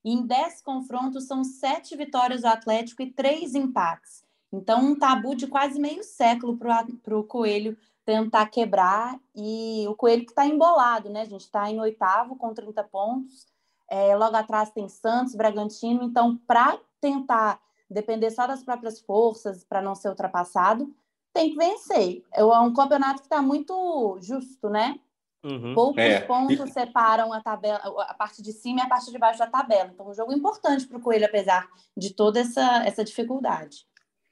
E 0.03 0.13
em 0.13 0.25
10 0.25 0.61
confrontos 0.61 1.25
são 1.25 1.43
sete 1.43 1.97
vitórias 1.97 2.41
do 2.41 2.47
Atlético 2.47 3.01
e 3.01 3.11
três 3.11 3.53
empates. 3.53 4.23
Então, 4.53 4.85
um 4.85 4.97
tabu 4.97 5.35
de 5.35 5.47
quase 5.47 5.79
meio 5.79 6.03
século 6.03 6.57
para 6.57 7.17
o 7.17 7.23
Coelho 7.23 7.75
tentar 8.05 8.45
quebrar. 8.47 9.19
E 9.35 9.85
o 9.87 9.95
Coelho 9.95 10.25
que 10.25 10.31
está 10.31 10.45
embolado, 10.45 11.09
né? 11.09 11.21
A 11.21 11.25
gente 11.25 11.41
está 11.41 11.69
em 11.69 11.79
oitavo 11.79 12.35
com 12.35 12.53
30 12.53 12.83
pontos. 12.85 13.47
É, 13.89 14.15
logo 14.15 14.35
atrás 14.35 14.71
tem 14.71 14.87
Santos, 14.87 15.35
Bragantino. 15.35 16.03
Então, 16.03 16.37
para 16.47 16.79
tentar 17.01 17.59
depender 17.89 18.31
só 18.31 18.47
das 18.47 18.63
próprias 18.63 18.99
forças, 18.99 19.63
para 19.63 19.81
não 19.81 19.95
ser 19.95 20.09
ultrapassado, 20.09 20.93
tem 21.33 21.51
que 21.51 21.57
vencer. 21.57 22.23
É 22.33 22.43
um 22.43 22.73
campeonato 22.73 23.19
que 23.19 23.25
está 23.25 23.41
muito 23.41 24.17
justo, 24.21 24.69
né? 24.69 24.99
Uhum. 25.43 25.75
Poucos 25.75 26.01
é. 26.01 26.21
pontos 26.21 26.71
separam 26.71 27.31
a 27.31 27.39
tabela, 27.39 27.77
a 28.07 28.13
parte 28.15 28.41
de 28.41 28.51
cima 28.51 28.79
e 28.79 28.83
a 28.83 28.89
parte 28.89 29.11
de 29.11 29.17
baixo 29.19 29.37
da 29.37 29.45
tabela. 29.45 29.91
Então, 29.93 30.09
um 30.09 30.13
jogo 30.13 30.33
importante 30.33 30.87
para 30.87 30.97
o 30.97 31.01
Coelho, 31.01 31.25
apesar 31.25 31.67
de 31.95 32.11
toda 32.11 32.39
essa, 32.39 32.83
essa 32.83 33.03
dificuldade. 33.03 33.85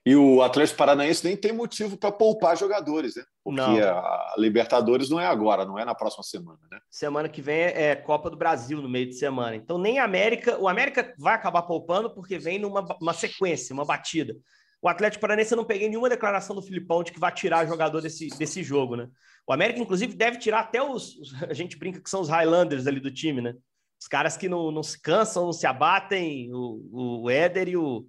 E 0.06 0.18
o 0.18 0.42
Atlético 0.42 0.78
Paranaense 0.78 1.24
nem 1.24 1.38
tem 1.38 1.54
motivo 1.54 1.96
para 1.96 2.12
poupar 2.12 2.58
jogadores, 2.58 3.16
né? 3.16 3.24
Porque 3.42 3.62
não. 3.62 3.78
a 3.78 4.36
Libertadores 4.38 5.10
não 5.10 5.18
é 5.18 5.26
agora, 5.26 5.66
não 5.66 5.80
é 5.80 5.86
na 5.86 5.96
próxima 5.96 6.24
semana, 6.24 6.60
né? 6.70 6.78
Semana 6.92 7.30
que 7.30 7.42
vem 7.42 7.62
é 7.62 7.96
Copa 7.96 8.30
do 8.30 8.36
Brasil 8.36 8.82
no 8.82 8.90
meio 8.90 9.08
de 9.08 9.16
semana. 9.16 9.56
Então 9.56 9.78
nem 9.78 10.00
a 10.00 10.04
América, 10.04 10.60
o 10.60 10.68
América 10.68 11.14
vai 11.18 11.34
acabar 11.36 11.62
poupando 11.62 12.14
porque 12.14 12.38
vem 12.38 12.60
numa 12.60 12.86
uma 13.02 13.14
sequência, 13.14 13.74
uma 13.74 13.86
batida. 13.86 14.36
O 14.82 14.90
Atlético 14.90 15.22
Paranaense 15.22 15.54
eu 15.54 15.58
não 15.58 15.64
peguei 15.64 15.88
nenhuma 15.88 16.10
declaração 16.10 16.54
do 16.54 16.62
Filipão 16.62 17.02
de 17.02 17.14
que 17.14 17.20
vai 17.20 17.32
tirar 17.32 17.66
jogador 17.66 18.02
desse, 18.02 18.28
desse 18.38 18.62
jogo, 18.62 18.98
né? 18.98 19.08
O 19.48 19.54
América, 19.54 19.80
inclusive, 19.80 20.14
deve 20.14 20.38
tirar 20.38 20.60
até 20.60 20.84
os. 20.84 21.16
A 21.50 21.54
gente 21.54 21.78
brinca 21.78 22.02
que 22.02 22.10
são 22.10 22.20
os 22.20 22.28
Highlanders 22.28 22.88
ali 22.88 23.00
do 23.00 23.10
time, 23.10 23.42
né? 23.42 23.56
Os 24.02 24.08
caras 24.10 24.36
que 24.36 24.50
não, 24.50 24.70
não 24.70 24.84
se 24.84 25.02
cansam, 25.02 25.46
não 25.46 25.54
se 25.54 25.66
abatem, 25.66 26.54
o, 26.54 27.22
o 27.24 27.30
Éder 27.30 27.70
e 27.70 27.78
o, 27.78 28.06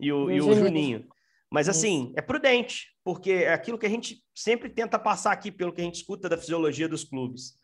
e 0.00 0.10
o, 0.10 0.30
e 0.30 0.40
o 0.40 0.54
Juninho. 0.54 1.06
Mas 1.56 1.70
assim, 1.70 2.12
é 2.14 2.20
prudente, 2.20 2.88
porque 3.02 3.32
é 3.32 3.54
aquilo 3.54 3.78
que 3.78 3.86
a 3.86 3.88
gente 3.88 4.22
sempre 4.34 4.68
tenta 4.68 4.98
passar 4.98 5.32
aqui 5.32 5.50
pelo 5.50 5.72
que 5.72 5.80
a 5.80 5.84
gente 5.84 5.94
escuta 5.94 6.28
da 6.28 6.36
fisiologia 6.36 6.86
dos 6.86 7.02
clubes. 7.02 7.54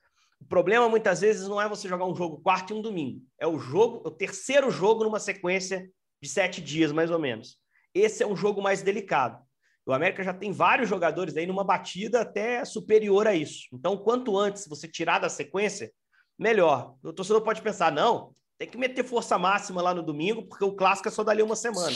O 0.41 0.47
problema 0.47 0.89
muitas 0.89 1.21
vezes 1.21 1.47
não 1.47 1.61
é 1.61 1.69
você 1.69 1.87
jogar 1.87 2.07
um 2.07 2.15
jogo 2.15 2.41
quarto 2.41 2.73
e 2.73 2.75
um 2.75 2.81
domingo, 2.81 3.21
é 3.39 3.47
o 3.47 3.59
jogo, 3.59 4.01
o 4.03 4.11
terceiro 4.11 4.71
jogo 4.71 5.05
numa 5.05 5.21
sequência 5.21 5.91
de 6.23 6.27
sete 6.27 6.59
dias 6.63 6.91
mais 6.91 7.11
ou 7.11 7.19
menos. 7.19 7.59
Esse 7.93 8.23
é 8.23 8.27
um 8.27 8.35
jogo 8.35 8.63
mais 8.63 8.81
delicado. 8.81 9.45
O 9.85 9.93
América 9.93 10.25
já 10.25 10.33
tem 10.33 10.53
vários 10.53 10.89
jogadores 10.89 11.37
aí 11.37 11.47
numa 11.47 11.63
batida 11.63 12.23
até 12.23 12.65
superior 12.65 13.27
a 13.27 13.35
isso. 13.35 13.69
Então, 13.75 13.99
quanto 13.99 14.39
antes 14.39 14.67
você 14.67 14.89
tirar 14.89 15.19
da 15.19 15.29
sequência, 15.29 15.93
melhor. 16.39 16.95
O 17.05 17.13
torcedor 17.13 17.43
pode 17.43 17.61
pensar, 17.61 17.93
não, 17.93 18.35
tem 18.57 18.67
que 18.67 18.79
meter 18.79 19.05
força 19.05 19.37
máxima 19.37 19.83
lá 19.83 19.93
no 19.93 20.03
domingo, 20.03 20.47
porque 20.49 20.65
o 20.65 20.73
clássico 20.73 21.09
é 21.09 21.11
só 21.11 21.23
dali 21.23 21.43
uma 21.43 21.57
semana. 21.57 21.95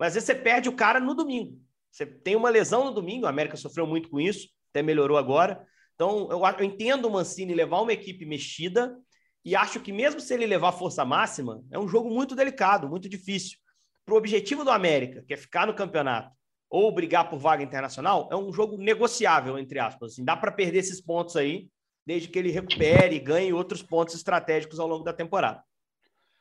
Mas 0.00 0.08
às 0.08 0.14
vezes 0.14 0.26
você 0.28 0.34
perde 0.34 0.70
o 0.70 0.74
cara 0.74 0.98
no 0.98 1.14
domingo. 1.14 1.60
Você 1.90 2.06
tem 2.06 2.34
uma 2.34 2.48
lesão 2.48 2.86
no 2.86 2.90
domingo, 2.90 3.26
a 3.26 3.28
América 3.28 3.56
sofreu 3.58 3.86
muito 3.86 4.08
com 4.08 4.18
isso, 4.18 4.48
até 4.70 4.82
melhorou 4.82 5.18
agora. 5.18 5.62
Então, 5.94 6.26
eu, 6.30 6.40
eu 6.42 6.64
entendo 6.64 7.06
o 7.06 7.10
Mancini 7.10 7.52
levar 7.52 7.82
uma 7.82 7.92
equipe 7.92 8.24
mexida 8.24 8.96
e 9.44 9.54
acho 9.54 9.78
que 9.80 9.92
mesmo 9.92 10.18
se 10.18 10.32
ele 10.32 10.46
levar 10.46 10.72
força 10.72 11.04
máxima, 11.04 11.62
é 11.70 11.78
um 11.78 11.86
jogo 11.86 12.08
muito 12.08 12.34
delicado, 12.34 12.88
muito 12.88 13.10
difícil. 13.10 13.58
Para 14.06 14.14
o 14.14 14.16
objetivo 14.16 14.64
do 14.64 14.70
América, 14.70 15.22
que 15.26 15.34
é 15.34 15.36
ficar 15.36 15.66
no 15.66 15.74
campeonato 15.74 16.34
ou 16.70 16.94
brigar 16.94 17.28
por 17.28 17.38
vaga 17.38 17.62
internacional, 17.62 18.26
é 18.32 18.36
um 18.36 18.50
jogo 18.50 18.78
negociável, 18.78 19.58
entre 19.58 19.78
aspas. 19.78 20.12
Assim, 20.12 20.24
dá 20.24 20.34
para 20.34 20.50
perder 20.50 20.78
esses 20.78 21.00
pontos 21.00 21.36
aí, 21.36 21.68
desde 22.06 22.28
que 22.28 22.38
ele 22.38 22.50
recupere 22.50 23.16
e 23.16 23.20
ganhe 23.20 23.52
outros 23.52 23.82
pontos 23.82 24.14
estratégicos 24.14 24.80
ao 24.80 24.86
longo 24.86 25.04
da 25.04 25.12
temporada. 25.12 25.62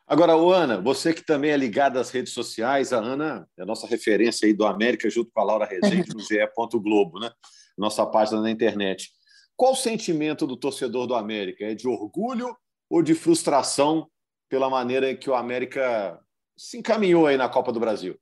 Agora, 0.09 0.33
Ana, 0.33 0.81
você 0.81 1.13
que 1.13 1.23
também 1.23 1.51
é 1.51 1.57
ligada 1.57 1.99
às 1.99 2.09
redes 2.09 2.33
sociais, 2.33 2.91
a 2.91 2.97
Ana 2.97 3.47
é 3.55 3.61
a 3.61 3.65
nossa 3.65 3.85
referência 3.85 4.47
aí 4.47 4.53
do 4.53 4.65
América, 4.65 5.07
junto 5.07 5.29
com 5.31 5.39
a 5.39 5.43
Laura 5.43 5.65
Rezende, 5.65 6.15
no 6.15 6.19
GE. 6.25 6.39
Globo, 6.81 7.19
né? 7.19 7.29
Nossa 7.77 8.03
página 8.07 8.41
na 8.41 8.49
internet. 8.49 9.11
Qual 9.55 9.73
o 9.73 9.75
sentimento 9.75 10.47
do 10.47 10.57
torcedor 10.57 11.05
do 11.05 11.13
América? 11.13 11.63
É 11.63 11.75
de 11.75 11.87
orgulho 11.87 12.57
ou 12.89 13.03
de 13.03 13.13
frustração 13.13 14.09
pela 14.49 14.67
maneira 14.67 15.13
que 15.13 15.29
o 15.29 15.35
América 15.35 16.19
se 16.57 16.79
encaminhou 16.79 17.27
aí 17.27 17.37
na 17.37 17.47
Copa 17.47 17.71
do 17.71 17.79
Brasil? 17.79 18.19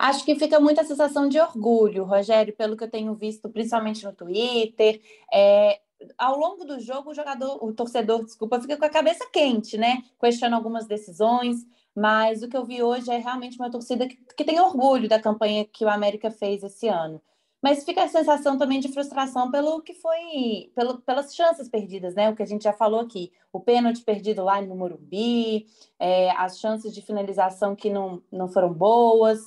Acho 0.00 0.24
que 0.24 0.34
fica 0.34 0.58
muita 0.58 0.82
sensação 0.82 1.28
de 1.28 1.38
orgulho, 1.38 2.02
Rogério, 2.02 2.56
pelo 2.56 2.76
que 2.76 2.82
eu 2.82 2.90
tenho 2.90 3.14
visto, 3.14 3.48
principalmente 3.48 4.04
no 4.04 4.12
Twitter. 4.12 5.00
É, 5.32 5.80
ao 6.16 6.38
longo 6.38 6.64
do 6.64 6.80
jogo, 6.80 7.10
o 7.10 7.14
jogador, 7.14 7.62
o 7.64 7.72
torcedor, 7.72 8.24
desculpa, 8.24 8.60
fica 8.60 8.76
com 8.76 8.84
a 8.84 8.90
cabeça 8.90 9.28
quente, 9.32 9.76
né? 9.76 10.02
Questiona 10.20 10.56
algumas 10.56 10.86
decisões, 10.86 11.66
mas 11.94 12.42
o 12.42 12.48
que 12.48 12.56
eu 12.56 12.64
vi 12.64 12.82
hoje 12.82 13.10
é 13.10 13.18
realmente 13.18 13.58
uma 13.58 13.70
torcida 13.70 14.06
que, 14.06 14.16
que 14.36 14.44
tem 14.44 14.60
orgulho 14.60 15.08
da 15.08 15.20
campanha 15.20 15.64
que 15.64 15.84
o 15.84 15.88
América 15.88 16.30
fez 16.30 16.62
esse 16.62 16.88
ano. 16.88 17.20
mas 17.62 17.84
fica 17.84 18.04
a 18.04 18.08
sensação 18.08 18.56
também 18.58 18.80
de 18.80 18.88
frustração 18.92 19.50
pelo 19.50 19.82
que 19.82 19.94
foi, 19.94 20.70
pelo, 20.76 21.00
pelas 21.02 21.34
chances 21.34 21.68
perdidas, 21.68 22.14
né? 22.14 22.30
O 22.30 22.36
que 22.36 22.42
a 22.42 22.46
gente 22.46 22.62
já 22.64 22.72
falou 22.72 23.00
aqui, 23.00 23.32
o 23.52 23.60
pênalti 23.60 24.02
perdido 24.04 24.44
lá 24.44 24.62
no 24.62 24.76
Morumbi, 24.76 25.66
é, 25.98 26.30
as 26.32 26.58
chances 26.60 26.94
de 26.94 27.02
finalização 27.02 27.74
que 27.76 27.90
não, 27.90 28.22
não 28.30 28.48
foram 28.48 28.72
boas. 28.72 29.40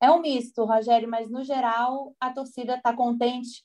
É 0.00 0.10
um 0.10 0.20
misto, 0.20 0.64
Rogério, 0.64 1.08
mas 1.08 1.30
no 1.30 1.42
geral 1.44 2.14
a 2.20 2.30
torcida 2.32 2.76
está 2.76 2.92
contente. 2.94 3.64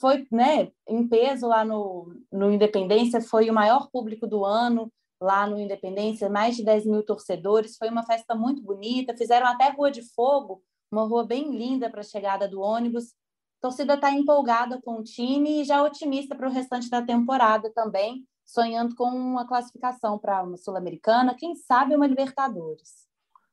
Foi 0.00 0.26
né, 0.30 0.70
em 0.88 1.06
peso 1.08 1.48
lá 1.48 1.64
no, 1.64 2.14
no 2.30 2.52
Independência, 2.52 3.20
foi 3.20 3.48
o 3.50 3.54
maior 3.54 3.88
público 3.90 4.26
do 4.26 4.44
ano 4.44 4.92
lá 5.20 5.46
no 5.46 5.58
Independência, 5.58 6.28
mais 6.28 6.56
de 6.56 6.64
10 6.64 6.86
mil 6.86 7.02
torcedores. 7.02 7.76
Foi 7.76 7.88
uma 7.88 8.04
festa 8.04 8.34
muito 8.34 8.62
bonita, 8.62 9.16
fizeram 9.16 9.46
até 9.46 9.70
Rua 9.70 9.90
de 9.90 10.02
Fogo 10.14 10.62
uma 10.90 11.04
rua 11.04 11.24
bem 11.24 11.56
linda 11.56 11.90
para 11.90 12.00
a 12.00 12.04
chegada 12.04 12.48
do 12.48 12.60
ônibus. 12.60 13.12
A 13.58 13.68
torcida 13.68 13.94
está 13.94 14.10
empolgada 14.10 14.80
com 14.82 14.98
o 14.98 15.02
time 15.02 15.62
e 15.62 15.64
já 15.64 15.82
otimista 15.82 16.34
para 16.34 16.48
o 16.48 16.52
restante 16.52 16.88
da 16.88 17.02
temporada 17.02 17.70
também, 17.72 18.26
sonhando 18.44 18.94
com 18.94 19.08
uma 19.08 19.46
classificação 19.46 20.18
para 20.18 20.42
uma 20.42 20.56
Sul-Americana, 20.56 21.34
quem 21.34 21.54
sabe 21.54 21.96
uma 21.96 22.06
Libertadores. 22.06 23.06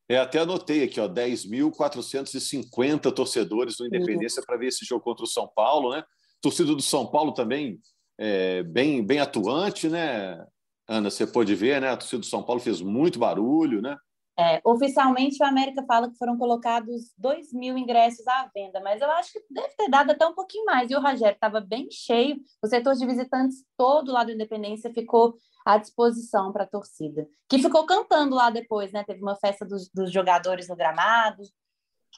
É, 0.10 0.18
até 0.18 0.40
anotei 0.40 0.84
aqui, 0.84 1.00
ó, 1.00 1.08
10.450 1.08 3.14
torcedores 3.14 3.78
do 3.78 3.86
Independência 3.86 4.44
para 4.46 4.58
ver 4.58 4.68
esse 4.68 4.86
jogo 4.86 5.04
contra 5.04 5.24
o 5.24 5.28
São 5.28 5.48
Paulo, 5.48 5.92
né? 5.92 6.04
Torcida 6.42 6.76
do 6.76 6.82
São 6.82 7.08
Paulo 7.08 7.34
também 7.34 7.80
é, 8.18 8.64
bem, 8.64 9.06
bem 9.06 9.20
atuante, 9.20 9.88
né? 9.88 10.46
Ana, 10.88 11.10
você 11.10 11.26
pode 11.26 11.56
ver, 11.56 11.82
né? 11.82 11.90
A 11.90 11.98
torcida 11.98 12.20
do 12.20 12.26
São 12.26 12.44
Paulo 12.44 12.60
fez 12.60 12.82
muito 12.82 13.18
barulho, 13.18 13.82
né? 13.82 13.96
É, 14.38 14.60
oficialmente, 14.66 15.42
o 15.42 15.46
América 15.46 15.86
fala 15.88 16.10
que 16.10 16.18
foram 16.18 16.38
colocados 16.38 17.14
2 17.20 17.54
mil 17.54 17.78
ingressos 17.78 18.28
à 18.28 18.50
venda, 18.54 18.82
mas 18.82 19.00
eu 19.00 19.10
acho 19.12 19.32
que 19.32 19.40
deve 19.52 19.76
ter 19.78 19.90
dado 19.90 20.10
até 20.10 20.26
um 20.26 20.34
pouquinho 20.34 20.66
mais. 20.66 20.90
E 20.90 20.96
o 20.96 21.02
Rogério 21.02 21.36
estava 21.36 21.62
bem 21.62 21.88
cheio, 21.92 22.38
o 22.62 22.68
setor 22.68 22.96
de 22.96 23.06
visitantes 23.06 23.64
todo 23.78 24.12
lá 24.12 24.24
do 24.24 24.32
Independência 24.32 24.92
ficou 24.92 25.36
à 25.66 25.78
disposição 25.78 26.52
para 26.52 26.64
a 26.64 26.68
torcida, 26.68 27.28
que 27.50 27.60
ficou 27.60 27.86
cantando 27.86 28.36
lá 28.36 28.50
depois, 28.50 28.92
né? 28.92 29.04
Teve 29.04 29.22
uma 29.22 29.36
festa 29.36 29.66
dos, 29.66 29.90
dos 29.90 30.12
jogadores 30.12 30.68
no 30.68 30.76
gramado. 30.76 31.44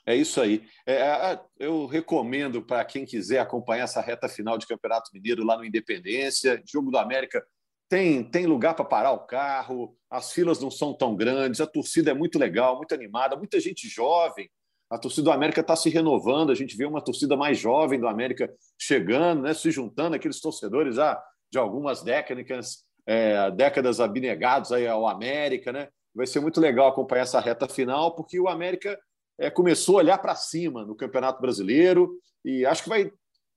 É 0.05 0.15
isso 0.15 0.39
aí. 0.39 0.67
É, 0.85 1.39
eu 1.59 1.85
recomendo 1.85 2.61
para 2.61 2.83
quem 2.85 3.05
quiser 3.05 3.39
acompanhar 3.39 3.85
essa 3.85 4.01
reta 4.01 4.29
final 4.29 4.57
de 4.57 4.67
Campeonato 4.67 5.09
Mineiro 5.13 5.43
lá 5.43 5.57
no 5.57 5.65
Independência, 5.65 6.61
jogo 6.65 6.91
do 6.91 6.97
América 6.97 7.43
tem, 7.87 8.23
tem 8.23 8.45
lugar 8.45 8.73
para 8.73 8.85
parar 8.85 9.11
o 9.11 9.25
carro, 9.25 9.95
as 10.09 10.31
filas 10.31 10.59
não 10.59 10.71
são 10.71 10.93
tão 10.93 11.15
grandes, 11.15 11.61
a 11.61 11.67
torcida 11.67 12.11
é 12.11 12.13
muito 12.13 12.39
legal, 12.39 12.77
muito 12.77 12.93
animada, 12.93 13.35
muita 13.35 13.59
gente 13.59 13.87
jovem. 13.87 14.49
A 14.89 14.97
torcida 14.97 15.25
do 15.25 15.31
América 15.31 15.61
está 15.61 15.75
se 15.75 15.89
renovando, 15.89 16.51
a 16.51 16.55
gente 16.55 16.75
vê 16.75 16.85
uma 16.85 17.03
torcida 17.03 17.35
mais 17.35 17.57
jovem 17.57 17.99
do 17.99 18.07
América 18.07 18.51
chegando, 18.77 19.43
né, 19.43 19.53
se 19.53 19.71
juntando, 19.71 20.15
aqueles 20.15 20.39
torcedores 20.39 20.95
já 20.95 21.21
de 21.51 21.57
algumas 21.57 22.03
décadas, 22.03 22.83
é, 23.05 23.51
décadas 23.51 23.99
abnegados 23.99 24.71
aí 24.71 24.87
ao 24.87 25.07
América. 25.07 25.71
Né? 25.71 25.87
Vai 26.13 26.27
ser 26.27 26.39
muito 26.39 26.59
legal 26.59 26.87
acompanhar 26.87 27.23
essa 27.23 27.39
reta 27.39 27.67
final, 27.67 28.15
porque 28.15 28.39
o 28.39 28.47
América 28.47 28.97
é, 29.37 29.49
começou 29.49 29.97
a 29.97 29.99
olhar 29.99 30.17
para 30.17 30.35
cima 30.35 30.85
no 30.85 30.95
Campeonato 30.95 31.41
Brasileiro 31.41 32.17
e 32.43 32.65
acho 32.65 32.83
que 32.83 32.89
vai, 32.89 33.11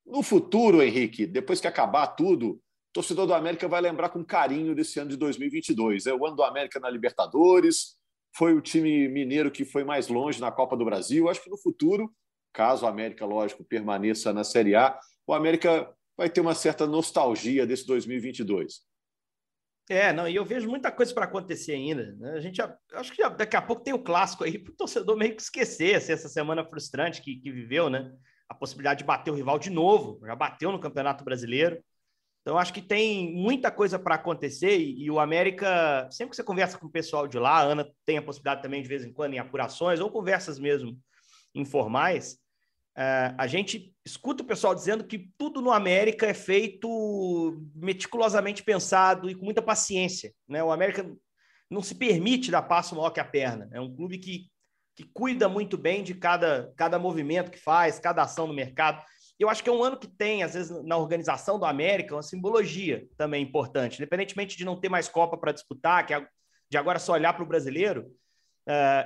no 0.06 0.22
futuro, 0.22 0.82
Henrique, 0.82 1.26
depois 1.26 1.60
que 1.60 1.66
acabar 1.66 2.06
tudo, 2.08 2.60
torcedor 2.92 3.26
do 3.26 3.34
América 3.34 3.68
vai 3.68 3.80
lembrar 3.80 4.08
com 4.08 4.24
carinho 4.24 4.74
desse 4.74 4.98
ano 4.98 5.10
de 5.10 5.16
2022. 5.16 6.06
É 6.06 6.14
o 6.14 6.26
ano 6.26 6.36
do 6.36 6.42
América 6.42 6.80
na 6.80 6.90
Libertadores, 6.90 7.98
foi 8.34 8.54
o 8.54 8.60
time 8.60 9.08
mineiro 9.08 9.50
que 9.50 9.64
foi 9.64 9.84
mais 9.84 10.08
longe 10.08 10.40
na 10.40 10.50
Copa 10.50 10.76
do 10.76 10.84
Brasil. 10.84 11.28
Acho 11.28 11.42
que 11.42 11.50
no 11.50 11.58
futuro, 11.58 12.10
caso 12.52 12.84
o 12.84 12.88
América, 12.88 13.26
lógico, 13.26 13.64
permaneça 13.64 14.32
na 14.32 14.44
Série 14.44 14.74
A, 14.74 14.98
o 15.26 15.34
América 15.34 15.92
vai 16.16 16.28
ter 16.28 16.40
uma 16.40 16.54
certa 16.54 16.86
nostalgia 16.86 17.66
desse 17.66 17.86
2022. 17.86 18.80
É, 19.90 20.12
não, 20.12 20.28
e 20.28 20.34
eu 20.34 20.44
vejo 20.44 20.68
muita 20.68 20.92
coisa 20.92 21.14
para 21.14 21.24
acontecer 21.24 21.72
ainda. 21.72 22.12
Né? 22.18 22.32
A 22.32 22.40
gente 22.40 22.56
já, 22.56 22.76
acho 22.94 23.10
que 23.10 23.22
já, 23.22 23.28
daqui 23.28 23.56
a 23.56 23.62
pouco 23.62 23.82
tem 23.82 23.94
o 23.94 24.02
clássico 24.02 24.44
aí 24.44 24.58
para 24.62 24.72
o 24.72 24.76
torcedor 24.76 25.16
meio 25.16 25.34
que 25.34 25.42
esquecer 25.42 25.96
assim, 25.96 26.12
essa 26.12 26.28
semana 26.28 26.64
frustrante 26.64 27.22
que, 27.22 27.36
que 27.36 27.50
viveu, 27.50 27.88
né? 27.88 28.12
A 28.48 28.54
possibilidade 28.54 28.98
de 28.98 29.04
bater 29.04 29.30
o 29.30 29.34
rival 29.34 29.58
de 29.58 29.70
novo, 29.70 30.20
já 30.26 30.34
bateu 30.34 30.70
no 30.72 30.80
Campeonato 30.80 31.24
Brasileiro. 31.24 31.82
Então, 32.42 32.56
acho 32.56 32.72
que 32.72 32.80
tem 32.80 33.34
muita 33.34 33.70
coisa 33.70 33.98
para 33.98 34.14
acontecer 34.14 34.78
e, 34.78 35.04
e, 35.04 35.10
o 35.10 35.20
América, 35.20 36.08
sempre 36.10 36.30
que 36.30 36.36
você 36.36 36.44
conversa 36.44 36.78
com 36.78 36.86
o 36.86 36.90
pessoal 36.90 37.28
de 37.28 37.38
lá, 37.38 37.58
a 37.58 37.62
Ana 37.62 37.86
tem 38.06 38.16
a 38.16 38.22
possibilidade 38.22 38.62
também, 38.62 38.80
de 38.80 38.88
vez 38.88 39.04
em 39.04 39.12
quando, 39.12 39.34
em 39.34 39.38
apurações 39.38 40.00
ou 40.00 40.10
conversas 40.10 40.58
mesmo 40.58 40.98
informais, 41.54 42.38
é, 42.96 43.34
a 43.36 43.46
gente 43.46 43.94
escuta 44.10 44.42
o 44.42 44.46
pessoal 44.46 44.74
dizendo 44.74 45.04
que 45.04 45.30
tudo 45.36 45.60
no 45.60 45.70
América 45.70 46.26
é 46.26 46.34
feito 46.34 47.60
meticulosamente 47.74 48.62
pensado 48.62 49.30
e 49.30 49.34
com 49.34 49.44
muita 49.44 49.62
paciência. 49.62 50.32
Né? 50.48 50.62
O 50.62 50.72
América 50.72 51.10
não 51.70 51.82
se 51.82 51.94
permite 51.94 52.50
dar 52.50 52.62
passo 52.62 52.94
maior 52.94 53.10
que 53.10 53.20
a 53.20 53.24
perna. 53.24 53.68
É 53.72 53.80
um 53.80 53.94
clube 53.94 54.18
que, 54.18 54.46
que 54.96 55.04
cuida 55.12 55.48
muito 55.48 55.76
bem 55.76 56.02
de 56.02 56.14
cada, 56.14 56.72
cada 56.76 56.98
movimento 56.98 57.50
que 57.50 57.58
faz, 57.58 57.98
cada 57.98 58.22
ação 58.22 58.46
no 58.46 58.54
mercado 58.54 59.02
eu 59.38 59.48
acho 59.48 59.62
que 59.62 59.70
é 59.70 59.72
um 59.72 59.84
ano 59.84 59.96
que 59.96 60.08
tem, 60.08 60.42
às 60.42 60.54
vezes, 60.54 60.84
na 60.84 60.96
organização 60.96 61.58
do 61.58 61.64
América, 61.64 62.14
uma 62.14 62.22
simbologia 62.22 63.06
também 63.16 63.42
importante. 63.42 63.96
Independentemente 63.96 64.56
de 64.56 64.64
não 64.64 64.78
ter 64.78 64.88
mais 64.88 65.08
Copa 65.08 65.38
para 65.38 65.52
disputar, 65.52 66.04
que 66.04 66.12
é 66.12 66.26
de 66.68 66.76
agora 66.76 66.98
só 66.98 67.12
olhar 67.12 67.32
para 67.32 67.44
o 67.44 67.46
brasileiro, 67.46 68.10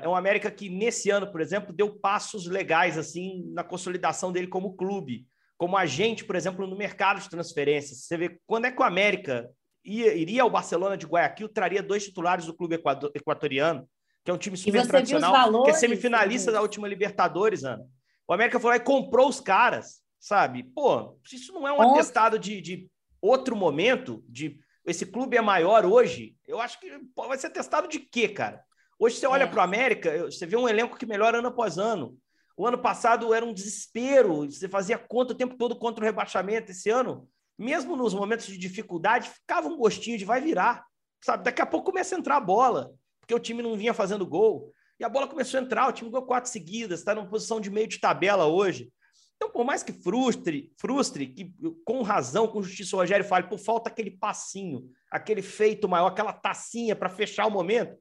é 0.02 0.08
um 0.08 0.14
América 0.14 0.50
que, 0.50 0.68
nesse 0.68 1.10
ano, 1.10 1.30
por 1.30 1.40
exemplo, 1.40 1.72
deu 1.72 1.94
passos 1.94 2.46
legais 2.46 2.98
assim 2.98 3.44
na 3.52 3.62
consolidação 3.62 4.32
dele 4.32 4.46
como 4.46 4.74
clube, 4.74 5.26
como 5.56 5.76
agente, 5.76 6.24
por 6.24 6.36
exemplo, 6.36 6.66
no 6.66 6.76
mercado 6.76 7.20
de 7.20 7.30
transferências. 7.30 8.04
Você 8.04 8.16
vê 8.16 8.40
quando 8.46 8.66
é 8.66 8.72
que 8.72 8.80
o 8.80 8.84
América 8.84 9.48
ia, 9.84 10.14
iria 10.14 10.42
ao 10.42 10.50
Barcelona 10.50 10.96
de 10.96 11.06
Guayaquil, 11.06 11.48
traria 11.48 11.82
dois 11.82 12.04
titulares 12.04 12.46
do 12.46 12.54
clube 12.54 12.80
equatoriano, 13.14 13.88
que 14.24 14.30
é 14.30 14.34
um 14.34 14.38
time 14.38 14.56
super 14.56 14.86
tradicional, 14.86 15.32
valores, 15.32 15.64
que 15.64 15.70
é 15.70 15.74
semifinalista 15.80 16.50
da 16.50 16.60
última 16.60 16.88
Libertadores, 16.88 17.64
Ana. 17.64 17.84
O 18.26 18.32
América 18.32 18.58
foi 18.58 18.70
lá 18.70 18.76
e 18.76 18.80
comprou 18.80 19.28
os 19.28 19.40
caras 19.40 20.02
sabe? 20.22 20.62
Pô, 20.62 21.18
isso 21.32 21.52
não 21.52 21.66
é 21.66 21.72
um 21.72 21.78
Nossa. 21.78 21.94
atestado 21.94 22.38
de, 22.38 22.60
de 22.60 22.88
outro 23.20 23.56
momento, 23.56 24.24
de 24.28 24.56
esse 24.86 25.04
clube 25.04 25.36
é 25.36 25.40
maior 25.40 25.84
hoje, 25.84 26.36
eu 26.46 26.60
acho 26.60 26.78
que 26.78 26.88
vai 27.16 27.36
ser 27.36 27.48
atestado 27.48 27.88
de 27.88 27.98
quê, 27.98 28.28
cara? 28.28 28.62
Hoje 29.04 29.16
você 29.16 29.26
olha 29.26 29.42
é. 29.42 29.46
para 29.48 29.58
o 29.58 29.62
América, 29.64 30.26
você 30.26 30.46
vê 30.46 30.56
um 30.56 30.68
elenco 30.68 30.96
que 30.96 31.04
melhora 31.04 31.38
ano 31.38 31.48
após 31.48 31.76
ano. 31.76 32.16
O 32.56 32.64
ano 32.64 32.78
passado 32.78 33.34
era 33.34 33.44
um 33.44 33.52
desespero, 33.52 34.48
você 34.48 34.68
fazia 34.68 34.96
conta 34.96 35.32
o 35.32 35.36
tempo 35.36 35.56
todo 35.56 35.74
contra 35.74 36.04
o 36.04 36.06
rebaixamento. 36.06 36.70
Esse 36.70 36.88
ano, 36.88 37.28
mesmo 37.58 37.96
nos 37.96 38.14
momentos 38.14 38.46
de 38.46 38.56
dificuldade, 38.56 39.28
ficava 39.28 39.66
um 39.66 39.76
gostinho 39.76 40.16
de 40.16 40.24
vai 40.24 40.40
virar, 40.40 40.86
sabe? 41.20 41.42
Daqui 41.42 41.60
a 41.60 41.66
pouco 41.66 41.90
começa 41.90 42.14
a 42.14 42.18
entrar 42.20 42.36
a 42.36 42.40
bola, 42.40 42.92
porque 43.18 43.34
o 43.34 43.40
time 43.40 43.60
não 43.60 43.76
vinha 43.76 43.92
fazendo 43.92 44.24
gol. 44.24 44.72
E 45.00 45.04
a 45.04 45.08
bola 45.08 45.26
começou 45.26 45.58
a 45.58 45.64
entrar, 45.64 45.88
o 45.88 45.92
time 45.92 46.08
ganhou 46.08 46.24
quatro 46.24 46.48
seguidas, 46.48 47.00
está 47.00 47.12
numa 47.12 47.26
posição 47.26 47.60
de 47.60 47.72
meio 47.72 47.88
de 47.88 47.98
tabela 47.98 48.46
hoje. 48.46 48.88
Então, 49.34 49.50
por 49.50 49.64
mais 49.64 49.82
que 49.82 49.92
frustre, 49.92 50.70
frustre, 50.78 51.26
que 51.26 51.52
com 51.84 52.02
razão, 52.02 52.46
com 52.46 52.62
justiça, 52.62 52.94
o 52.94 53.00
Rogério 53.00 53.26
fale, 53.26 53.48
por 53.48 53.58
falta 53.58 53.90
aquele 53.90 54.12
passinho, 54.12 54.88
aquele 55.10 55.42
feito 55.42 55.88
maior, 55.88 56.06
aquela 56.06 56.32
tacinha 56.32 56.94
para 56.94 57.08
fechar 57.08 57.48
o 57.48 57.50
momento, 57.50 57.96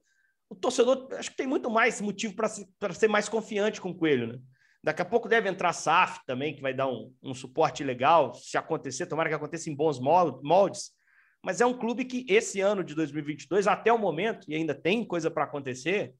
o 0.52 0.54
torcedor 0.54 1.08
acho 1.12 1.30
que 1.30 1.36
tem 1.36 1.46
muito 1.46 1.70
mais 1.70 1.98
motivo 2.02 2.34
para 2.34 2.48
ser, 2.92 3.08
mais 3.08 3.26
confiante 3.26 3.80
com 3.80 3.88
o 3.88 3.96
Coelho, 3.96 4.26
né? 4.26 4.38
Daqui 4.84 5.00
a 5.00 5.04
pouco 5.04 5.28
deve 5.28 5.48
entrar 5.48 5.72
SAF 5.72 6.20
também, 6.26 6.54
que 6.54 6.60
vai 6.60 6.74
dar 6.74 6.88
um, 6.88 7.10
um 7.22 7.32
suporte 7.32 7.82
legal, 7.82 8.34
se 8.34 8.58
acontecer, 8.58 9.06
tomara 9.06 9.30
que 9.30 9.34
aconteça 9.34 9.70
em 9.70 9.74
bons 9.74 9.98
moldes. 9.98 10.90
Mas 11.42 11.60
é 11.60 11.66
um 11.66 11.72
clube 11.72 12.04
que 12.04 12.26
esse 12.28 12.60
ano 12.60 12.84
de 12.84 12.94
2022, 12.94 13.66
até 13.66 13.92
o 13.92 13.98
momento, 13.98 14.44
e 14.48 14.54
ainda 14.54 14.74
tem 14.74 15.04
coisa 15.04 15.30
para 15.30 15.44
acontecer, 15.44 16.12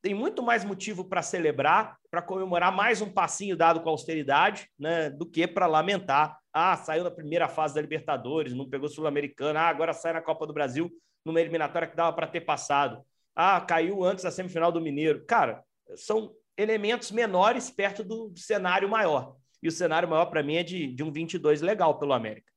tem 0.00 0.14
muito 0.14 0.42
mais 0.42 0.64
motivo 0.64 1.04
para 1.04 1.22
celebrar, 1.22 1.96
para 2.10 2.22
comemorar 2.22 2.72
mais 2.72 3.02
um 3.02 3.10
passinho 3.10 3.56
dado 3.56 3.80
com 3.80 3.88
a 3.88 3.92
austeridade, 3.92 4.68
né, 4.78 5.10
do 5.10 5.26
que 5.26 5.46
para 5.46 5.66
lamentar. 5.66 6.38
Ah, 6.52 6.76
saiu 6.76 7.04
na 7.04 7.10
primeira 7.10 7.48
fase 7.48 7.74
da 7.74 7.80
Libertadores, 7.80 8.54
não 8.54 8.68
pegou 8.68 8.88
Sul-Americana, 8.88 9.60
ah, 9.60 9.68
agora 9.68 9.92
sai 9.92 10.12
na 10.12 10.22
Copa 10.22 10.46
do 10.46 10.54
Brasil 10.54 10.90
numa 11.24 11.40
eliminatória 11.40 11.88
que 11.88 11.96
dava 11.96 12.12
para 12.14 12.26
ter 12.26 12.42
passado. 12.42 13.04
Ah, 13.34 13.60
caiu 13.60 14.04
antes 14.04 14.24
da 14.24 14.30
semifinal 14.30 14.70
do 14.70 14.80
Mineiro. 14.80 15.24
Cara, 15.26 15.64
são 15.96 16.34
elementos 16.56 17.10
menores 17.10 17.70
perto 17.70 18.04
do 18.04 18.32
cenário 18.36 18.88
maior. 18.88 19.36
E 19.62 19.68
o 19.68 19.72
cenário 19.72 20.08
maior, 20.08 20.26
para 20.26 20.42
mim, 20.42 20.56
é 20.56 20.62
de, 20.62 20.86
de 20.88 21.02
um 21.02 21.10
22 21.10 21.60
legal 21.62 21.98
pelo 21.98 22.12
América. 22.12 22.52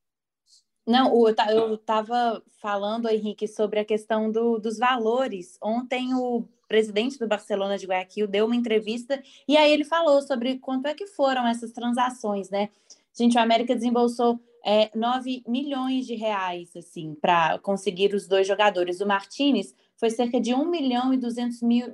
Não, 0.85 1.13
eu 1.49 1.75
estava 1.75 2.41
falando, 2.61 3.09
Henrique, 3.09 3.47
sobre 3.47 3.79
a 3.79 3.85
questão 3.85 4.31
do, 4.31 4.57
dos 4.57 4.77
valores. 4.77 5.57
Ontem 5.61 6.13
o 6.13 6.47
presidente 6.67 7.17
do 7.17 7.27
Barcelona 7.27 7.77
de 7.77 7.85
Guayaquil, 7.85 8.27
deu 8.27 8.45
uma 8.45 8.55
entrevista 8.55 9.21
e 9.47 9.55
aí 9.57 9.71
ele 9.71 9.85
falou 9.85 10.21
sobre 10.21 10.59
quanto 10.59 10.87
é 10.87 10.93
que 10.93 11.07
foram 11.07 11.47
essas 11.47 11.71
transações, 11.71 12.49
né? 12.49 12.69
Gente, 13.17 13.37
o 13.37 13.41
América 13.41 13.73
desembolsou 13.73 14.39
é, 14.63 14.91
9 14.93 15.43
milhões 15.47 16.05
de 16.05 16.13
reais, 16.13 16.75
assim, 16.75 17.15
para 17.15 17.57
conseguir 17.59 18.13
os 18.13 18.27
dois 18.27 18.45
jogadores. 18.45 18.99
O 18.99 19.07
Martinez 19.07 19.73
foi 19.97 20.09
cerca 20.09 20.39
de 20.39 20.53
1 20.53 20.65
milhão 20.69 21.13
e 21.13 21.17
200 21.17 21.61
mil, 21.61 21.87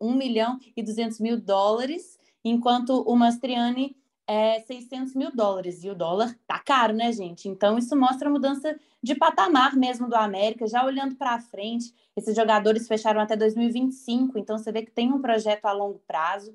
1 0.00 0.14
milhão 0.14 0.58
e 0.76 0.82
200 0.82 1.20
mil 1.20 1.40
dólares, 1.40 2.18
enquanto 2.44 3.02
o 3.02 3.16
Mastriani 3.16 3.96
é 4.26 4.60
600 4.60 5.14
mil 5.14 5.34
dólares. 5.34 5.82
E 5.82 5.90
o 5.90 5.94
dólar 5.94 6.38
tá 6.46 6.58
caro, 6.58 6.92
né, 6.94 7.10
gente? 7.12 7.48
Então, 7.48 7.78
isso 7.78 7.96
mostra 7.96 8.28
a 8.28 8.32
mudança 8.32 8.78
de 9.02 9.14
patamar 9.14 9.74
mesmo 9.74 10.08
do 10.08 10.14
América, 10.14 10.66
já 10.66 10.84
olhando 10.84 11.16
para 11.16 11.40
frente. 11.40 11.94
Esses 12.14 12.36
jogadores 12.36 12.86
fecharam 12.86 13.20
até 13.20 13.34
2025, 13.34 14.38
então 14.38 14.58
você 14.58 14.70
vê 14.70 14.82
que 14.82 14.90
tem 14.90 15.12
um 15.12 15.20
projeto 15.20 15.64
a 15.64 15.72
longo 15.72 16.00
prazo. 16.06 16.54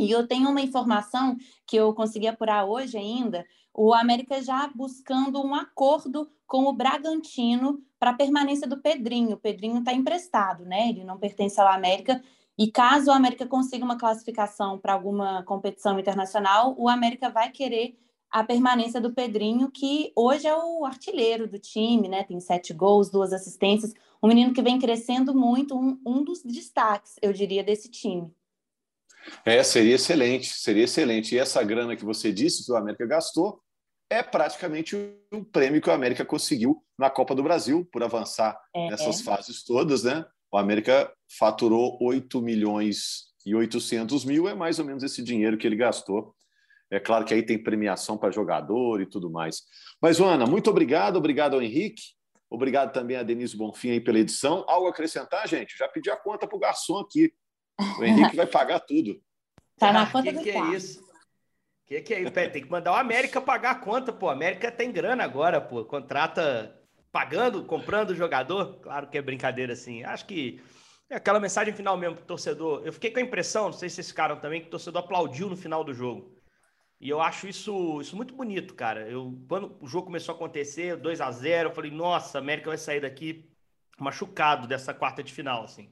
E 0.00 0.10
eu 0.10 0.26
tenho 0.26 0.48
uma 0.48 0.60
informação 0.60 1.36
que 1.66 1.76
eu 1.76 1.92
consegui 1.94 2.26
apurar 2.26 2.64
hoje 2.64 2.96
ainda: 2.96 3.44
o 3.74 3.94
América 3.94 4.42
já 4.42 4.70
buscando 4.74 5.44
um 5.44 5.54
acordo 5.54 6.30
com 6.46 6.64
o 6.64 6.72
Bragantino 6.72 7.80
para 7.98 8.10
a 8.10 8.14
permanência 8.14 8.66
do 8.66 8.80
Pedrinho. 8.80 9.36
O 9.36 9.40
Pedrinho 9.40 9.78
está 9.78 9.92
emprestado, 9.92 10.64
né? 10.64 10.88
Ele 10.88 11.04
não 11.04 11.18
pertence 11.18 11.60
ao 11.60 11.68
América. 11.68 12.22
E 12.58 12.70
caso 12.70 13.10
o 13.10 13.14
América 13.14 13.46
consiga 13.46 13.84
uma 13.84 13.96
classificação 13.96 14.78
para 14.78 14.92
alguma 14.92 15.42
competição 15.44 15.98
internacional, 15.98 16.74
o 16.76 16.88
América 16.88 17.30
vai 17.30 17.50
querer 17.50 17.96
a 18.30 18.44
permanência 18.44 19.00
do 19.00 19.12
Pedrinho, 19.12 19.70
que 19.70 20.12
hoje 20.14 20.46
é 20.46 20.54
o 20.54 20.84
artilheiro 20.84 21.48
do 21.48 21.58
time, 21.58 22.08
né? 22.08 22.22
Tem 22.22 22.38
sete 22.38 22.72
gols, 22.72 23.10
duas 23.10 23.32
assistências. 23.32 23.92
Um 24.22 24.28
menino 24.28 24.52
que 24.52 24.62
vem 24.62 24.78
crescendo 24.78 25.34
muito, 25.34 25.76
um, 25.76 25.98
um 26.06 26.22
dos 26.22 26.42
destaques, 26.42 27.16
eu 27.20 27.32
diria, 27.32 27.64
desse 27.64 27.90
time. 27.90 28.32
É, 29.44 29.62
seria 29.62 29.94
excelente, 29.94 30.48
seria 30.48 30.84
excelente. 30.84 31.34
E 31.34 31.38
essa 31.38 31.62
grana 31.62 31.96
que 31.96 32.04
você 32.04 32.32
disse 32.32 32.64
que 32.64 32.72
o 32.72 32.76
América 32.76 33.06
gastou 33.06 33.62
é 34.08 34.22
praticamente 34.22 34.96
o 35.32 35.44
prêmio 35.44 35.80
que 35.80 35.88
o 35.88 35.92
América 35.92 36.24
conseguiu 36.24 36.82
na 36.98 37.08
Copa 37.08 37.34
do 37.34 37.42
Brasil 37.42 37.88
por 37.92 38.02
avançar 38.02 38.60
é. 38.74 38.90
nessas 38.90 39.20
fases 39.20 39.64
todas, 39.64 40.02
né? 40.02 40.24
O 40.52 40.58
América 40.58 41.12
faturou 41.38 41.96
8 42.02 42.42
milhões 42.42 43.30
e 43.46 43.54
800 43.54 44.24
mil, 44.24 44.48
é 44.48 44.54
mais 44.54 44.78
ou 44.78 44.84
menos 44.84 45.02
esse 45.02 45.22
dinheiro 45.22 45.56
que 45.56 45.66
ele 45.66 45.76
gastou. 45.76 46.34
É 46.90 46.98
claro 46.98 47.24
que 47.24 47.32
aí 47.32 47.42
tem 47.42 47.62
premiação 47.62 48.18
para 48.18 48.32
jogador 48.32 49.00
e 49.00 49.06
tudo 49.06 49.30
mais. 49.30 49.62
Mas, 50.02 50.20
Ana, 50.20 50.44
muito 50.44 50.68
obrigado, 50.68 51.16
obrigado 51.16 51.54
ao 51.54 51.62
Henrique, 51.62 52.02
obrigado 52.50 52.92
também 52.92 53.16
a 53.16 53.22
Denise 53.22 53.56
Bonfim 53.56 53.90
aí 53.90 54.00
pela 54.00 54.18
edição. 54.18 54.64
Algo 54.66 54.88
a 54.88 54.90
acrescentar, 54.90 55.46
gente? 55.46 55.78
Já 55.78 55.86
pedi 55.86 56.10
a 56.10 56.16
conta 56.16 56.48
para 56.48 56.56
o 56.56 56.60
garçom 56.60 56.98
aqui. 56.98 57.32
O 57.98 58.04
Henrique 58.04 58.36
vai 58.36 58.46
pagar 58.46 58.80
tudo. 58.80 59.20
Tá 59.78 59.92
na 59.92 60.06
conta 60.06 60.30
que 60.30 60.38
do 60.38 60.42
que 60.42 60.50
é 60.50 60.66
isso? 60.74 61.02
Que 61.86 62.00
que 62.02 62.14
é 62.14 62.20
isso? 62.20 62.32
Tem 62.32 62.50
que 62.50 62.70
mandar 62.70 62.92
o 62.92 62.96
América 62.96 63.40
pagar 63.40 63.72
a 63.72 63.74
conta, 63.74 64.12
pô. 64.12 64.28
A 64.28 64.32
América 64.32 64.70
tem 64.70 64.92
grana 64.92 65.24
agora, 65.24 65.60
pô. 65.60 65.84
Contrata 65.84 66.78
pagando, 67.10 67.64
comprando 67.64 68.10
o 68.10 68.14
jogador. 68.14 68.78
Claro 68.80 69.08
que 69.08 69.18
é 69.18 69.22
brincadeira 69.22 69.72
assim. 69.72 70.04
Acho 70.04 70.26
que 70.26 70.60
é 71.08 71.16
aquela 71.16 71.40
mensagem 71.40 71.74
final 71.74 71.96
mesmo 71.96 72.16
pro 72.16 72.24
torcedor. 72.24 72.82
Eu 72.84 72.92
fiquei 72.92 73.10
com 73.10 73.18
a 73.18 73.22
impressão, 73.22 73.64
não 73.64 73.72
sei 73.72 73.88
se 73.88 73.96
vocês 73.96 74.08
ficaram 74.08 74.36
também, 74.36 74.60
que 74.60 74.68
o 74.68 74.70
torcedor 74.70 75.02
aplaudiu 75.02 75.48
no 75.48 75.56
final 75.56 75.82
do 75.82 75.92
jogo. 75.92 76.36
E 77.00 77.08
eu 77.08 77.20
acho 77.20 77.48
isso, 77.48 78.00
isso 78.00 78.14
muito 78.14 78.34
bonito, 78.34 78.74
cara. 78.74 79.08
Eu, 79.08 79.36
quando 79.48 79.76
o 79.80 79.86
jogo 79.88 80.06
começou 80.06 80.34
a 80.34 80.36
acontecer, 80.36 80.96
2 80.96 81.20
a 81.20 81.30
0 81.30 81.70
eu 81.70 81.74
falei, 81.74 81.90
nossa, 81.90 82.38
a 82.38 82.40
América 82.40 82.68
vai 82.68 82.78
sair 82.78 83.00
daqui 83.00 83.50
machucado 83.98 84.68
dessa 84.68 84.92
quarta 84.92 85.22
de 85.22 85.32
final, 85.32 85.64
assim. 85.64 85.90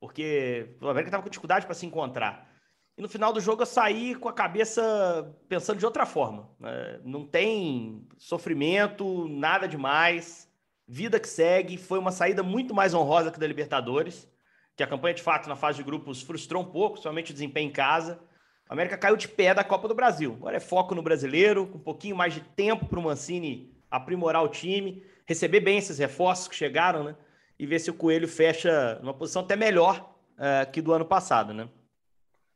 Porque 0.00 0.76
o 0.80 0.88
América 0.88 1.10
tava 1.10 1.22
com 1.22 1.28
dificuldade 1.28 1.66
para 1.66 1.74
se 1.74 1.86
encontrar. 1.86 2.48
E 2.96 3.02
no 3.02 3.08
final 3.08 3.32
do 3.32 3.40
jogo 3.40 3.62
eu 3.62 3.66
saí 3.66 4.14
com 4.16 4.28
a 4.28 4.32
cabeça 4.32 5.32
pensando 5.48 5.78
de 5.78 5.86
outra 5.86 6.04
forma. 6.04 6.50
Né? 6.58 7.00
Não 7.04 7.24
tem 7.24 8.04
sofrimento, 8.16 9.28
nada 9.28 9.68
demais. 9.68 10.50
Vida 10.86 11.20
que 11.20 11.28
segue. 11.28 11.76
Foi 11.76 11.98
uma 11.98 12.10
saída 12.10 12.42
muito 12.42 12.74
mais 12.74 12.94
honrosa 12.94 13.30
que 13.30 13.38
da 13.38 13.46
Libertadores. 13.46 14.28
Que 14.76 14.82
a 14.82 14.86
campanha, 14.86 15.14
de 15.14 15.22
fato, 15.22 15.48
na 15.48 15.56
fase 15.56 15.78
de 15.78 15.84
grupos 15.84 16.22
frustrou 16.22 16.62
um 16.62 16.70
pouco, 16.70 16.98
somente 16.98 17.30
o 17.30 17.34
desempenho 17.34 17.68
em 17.68 17.72
casa. 17.72 18.20
A 18.68 18.72
América 18.72 18.98
caiu 18.98 19.16
de 19.16 19.28
pé 19.28 19.54
da 19.54 19.64
Copa 19.64 19.88
do 19.88 19.94
Brasil. 19.94 20.34
Agora 20.34 20.56
é 20.56 20.60
foco 20.60 20.94
no 20.94 21.02
brasileiro, 21.02 21.66
com 21.66 21.78
um 21.78 21.82
pouquinho 21.82 22.16
mais 22.16 22.34
de 22.34 22.40
tempo 22.40 22.86
para 22.86 22.98
o 22.98 23.02
Mancini 23.02 23.72
aprimorar 23.90 24.42
o 24.42 24.48
time, 24.48 25.02
receber 25.24 25.60
bem 25.60 25.78
esses 25.78 25.98
reforços 25.98 26.48
que 26.48 26.54
chegaram, 26.54 27.04
né? 27.04 27.16
E 27.58 27.66
ver 27.66 27.78
se 27.80 27.90
o 27.90 27.94
Coelho 27.94 28.28
fecha 28.28 28.98
numa 29.00 29.14
posição 29.14 29.42
até 29.42 29.56
melhor 29.56 30.14
uh, 30.34 30.70
que 30.70 30.80
do 30.80 30.92
ano 30.92 31.04
passado, 31.04 31.52
né? 31.52 31.68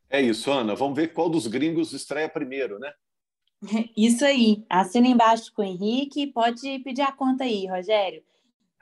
É 0.08 0.20
isso, 0.20 0.50
Ana. 0.50 0.74
Vamos 0.74 0.94
ver 0.94 1.12
qual 1.12 1.28
dos 1.28 1.46
gringos 1.46 1.92
estreia 1.92 2.28
primeiro, 2.28 2.78
né? 2.78 2.92
Isso 3.96 4.24
aí. 4.24 4.64
Assina 4.68 5.08
embaixo 5.08 5.52
com 5.54 5.62
o 5.62 5.64
Henrique. 5.64 6.26
Pode 6.26 6.78
pedir 6.80 7.02
a 7.02 7.12
conta 7.12 7.44
aí, 7.44 7.66
Rogério. 7.66 8.22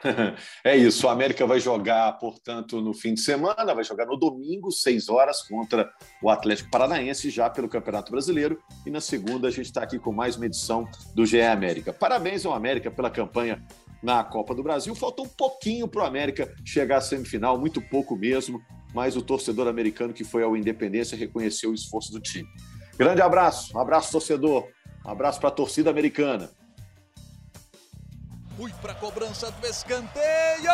é 0.65 0.77
isso, 0.77 1.07
o 1.07 1.11
América 1.11 1.47
vai 1.47 1.61
jogar, 1.61 2.11
portanto, 2.19 2.81
no 2.81 2.95
fim 2.95 3.15
de 3.15 3.21
semana, 3.21 3.75
vai 3.75 3.85
jogar 3.85 4.07
no 4.07 4.17
domingo, 4.17 4.71
6 4.71 5.09
horas, 5.09 5.43
contra 5.43 5.91
o 6.23 6.31
Atlético 6.31 6.71
Paranaense, 6.71 7.29
já 7.31 7.51
pelo 7.51 7.69
Campeonato 7.69 8.11
Brasileiro. 8.11 8.59
E 8.87 8.91
na 8.91 9.01
segunda, 9.01 9.49
a 9.49 9.51
gente 9.51 9.67
está 9.67 9.83
aqui 9.83 9.99
com 9.99 10.13
mais 10.13 10.37
uma 10.37 10.47
edição 10.47 10.89
do 11.15 11.27
GE 11.27 11.43
América. 11.43 11.93
Parabéns 11.93 12.47
ao 12.47 12.55
América 12.55 12.91
pela 12.91 13.11
campanha 13.11 13.63
na 14.03 14.25
Copa 14.25 14.55
do 14.55 14.63
Brasil. 14.63 14.95
Faltou 14.95 15.27
um 15.27 15.29
pouquinho 15.29 15.87
para 15.87 16.03
o 16.03 16.07
América 16.07 16.55
chegar 16.65 16.99
à 16.99 17.01
semifinal, 17.01 17.59
muito 17.59 17.81
pouco 17.81 18.17
mesmo, 18.17 18.61
mas 18.95 19.17
o 19.17 19.23
torcedor 19.23 19.69
americano 19.69 20.13
que 20.13 20.25
foi 20.25 20.43
ao 20.43 20.57
Independência 20.57 21.17
reconheceu 21.17 21.71
o 21.71 21.75
esforço 21.75 22.13
do 22.13 22.21
time. 22.21 22.49
Grande 22.97 23.23
abraço, 23.23 23.77
um 23.77 23.81
abraço, 23.81 24.13
torcedor, 24.13 24.69
um 25.05 25.11
abraço 25.11 25.41
para 25.41 25.49
a 25.49 25.53
torcida 25.53 25.91
americana. 25.91 26.51
Fui 28.57 28.73
para 28.83 28.93
a 28.93 28.95
cobrança 28.95 29.51
do 29.51 29.67
escanteio. 29.67 30.71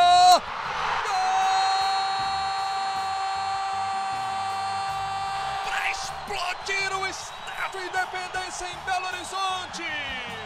Para 5.64 5.90
explodir 5.92 6.98
o 6.98 7.06
Estádio 7.06 7.80
Independência 7.80 8.66
em 8.66 8.84
Belo 8.84 9.06
Horizonte. 9.06 10.45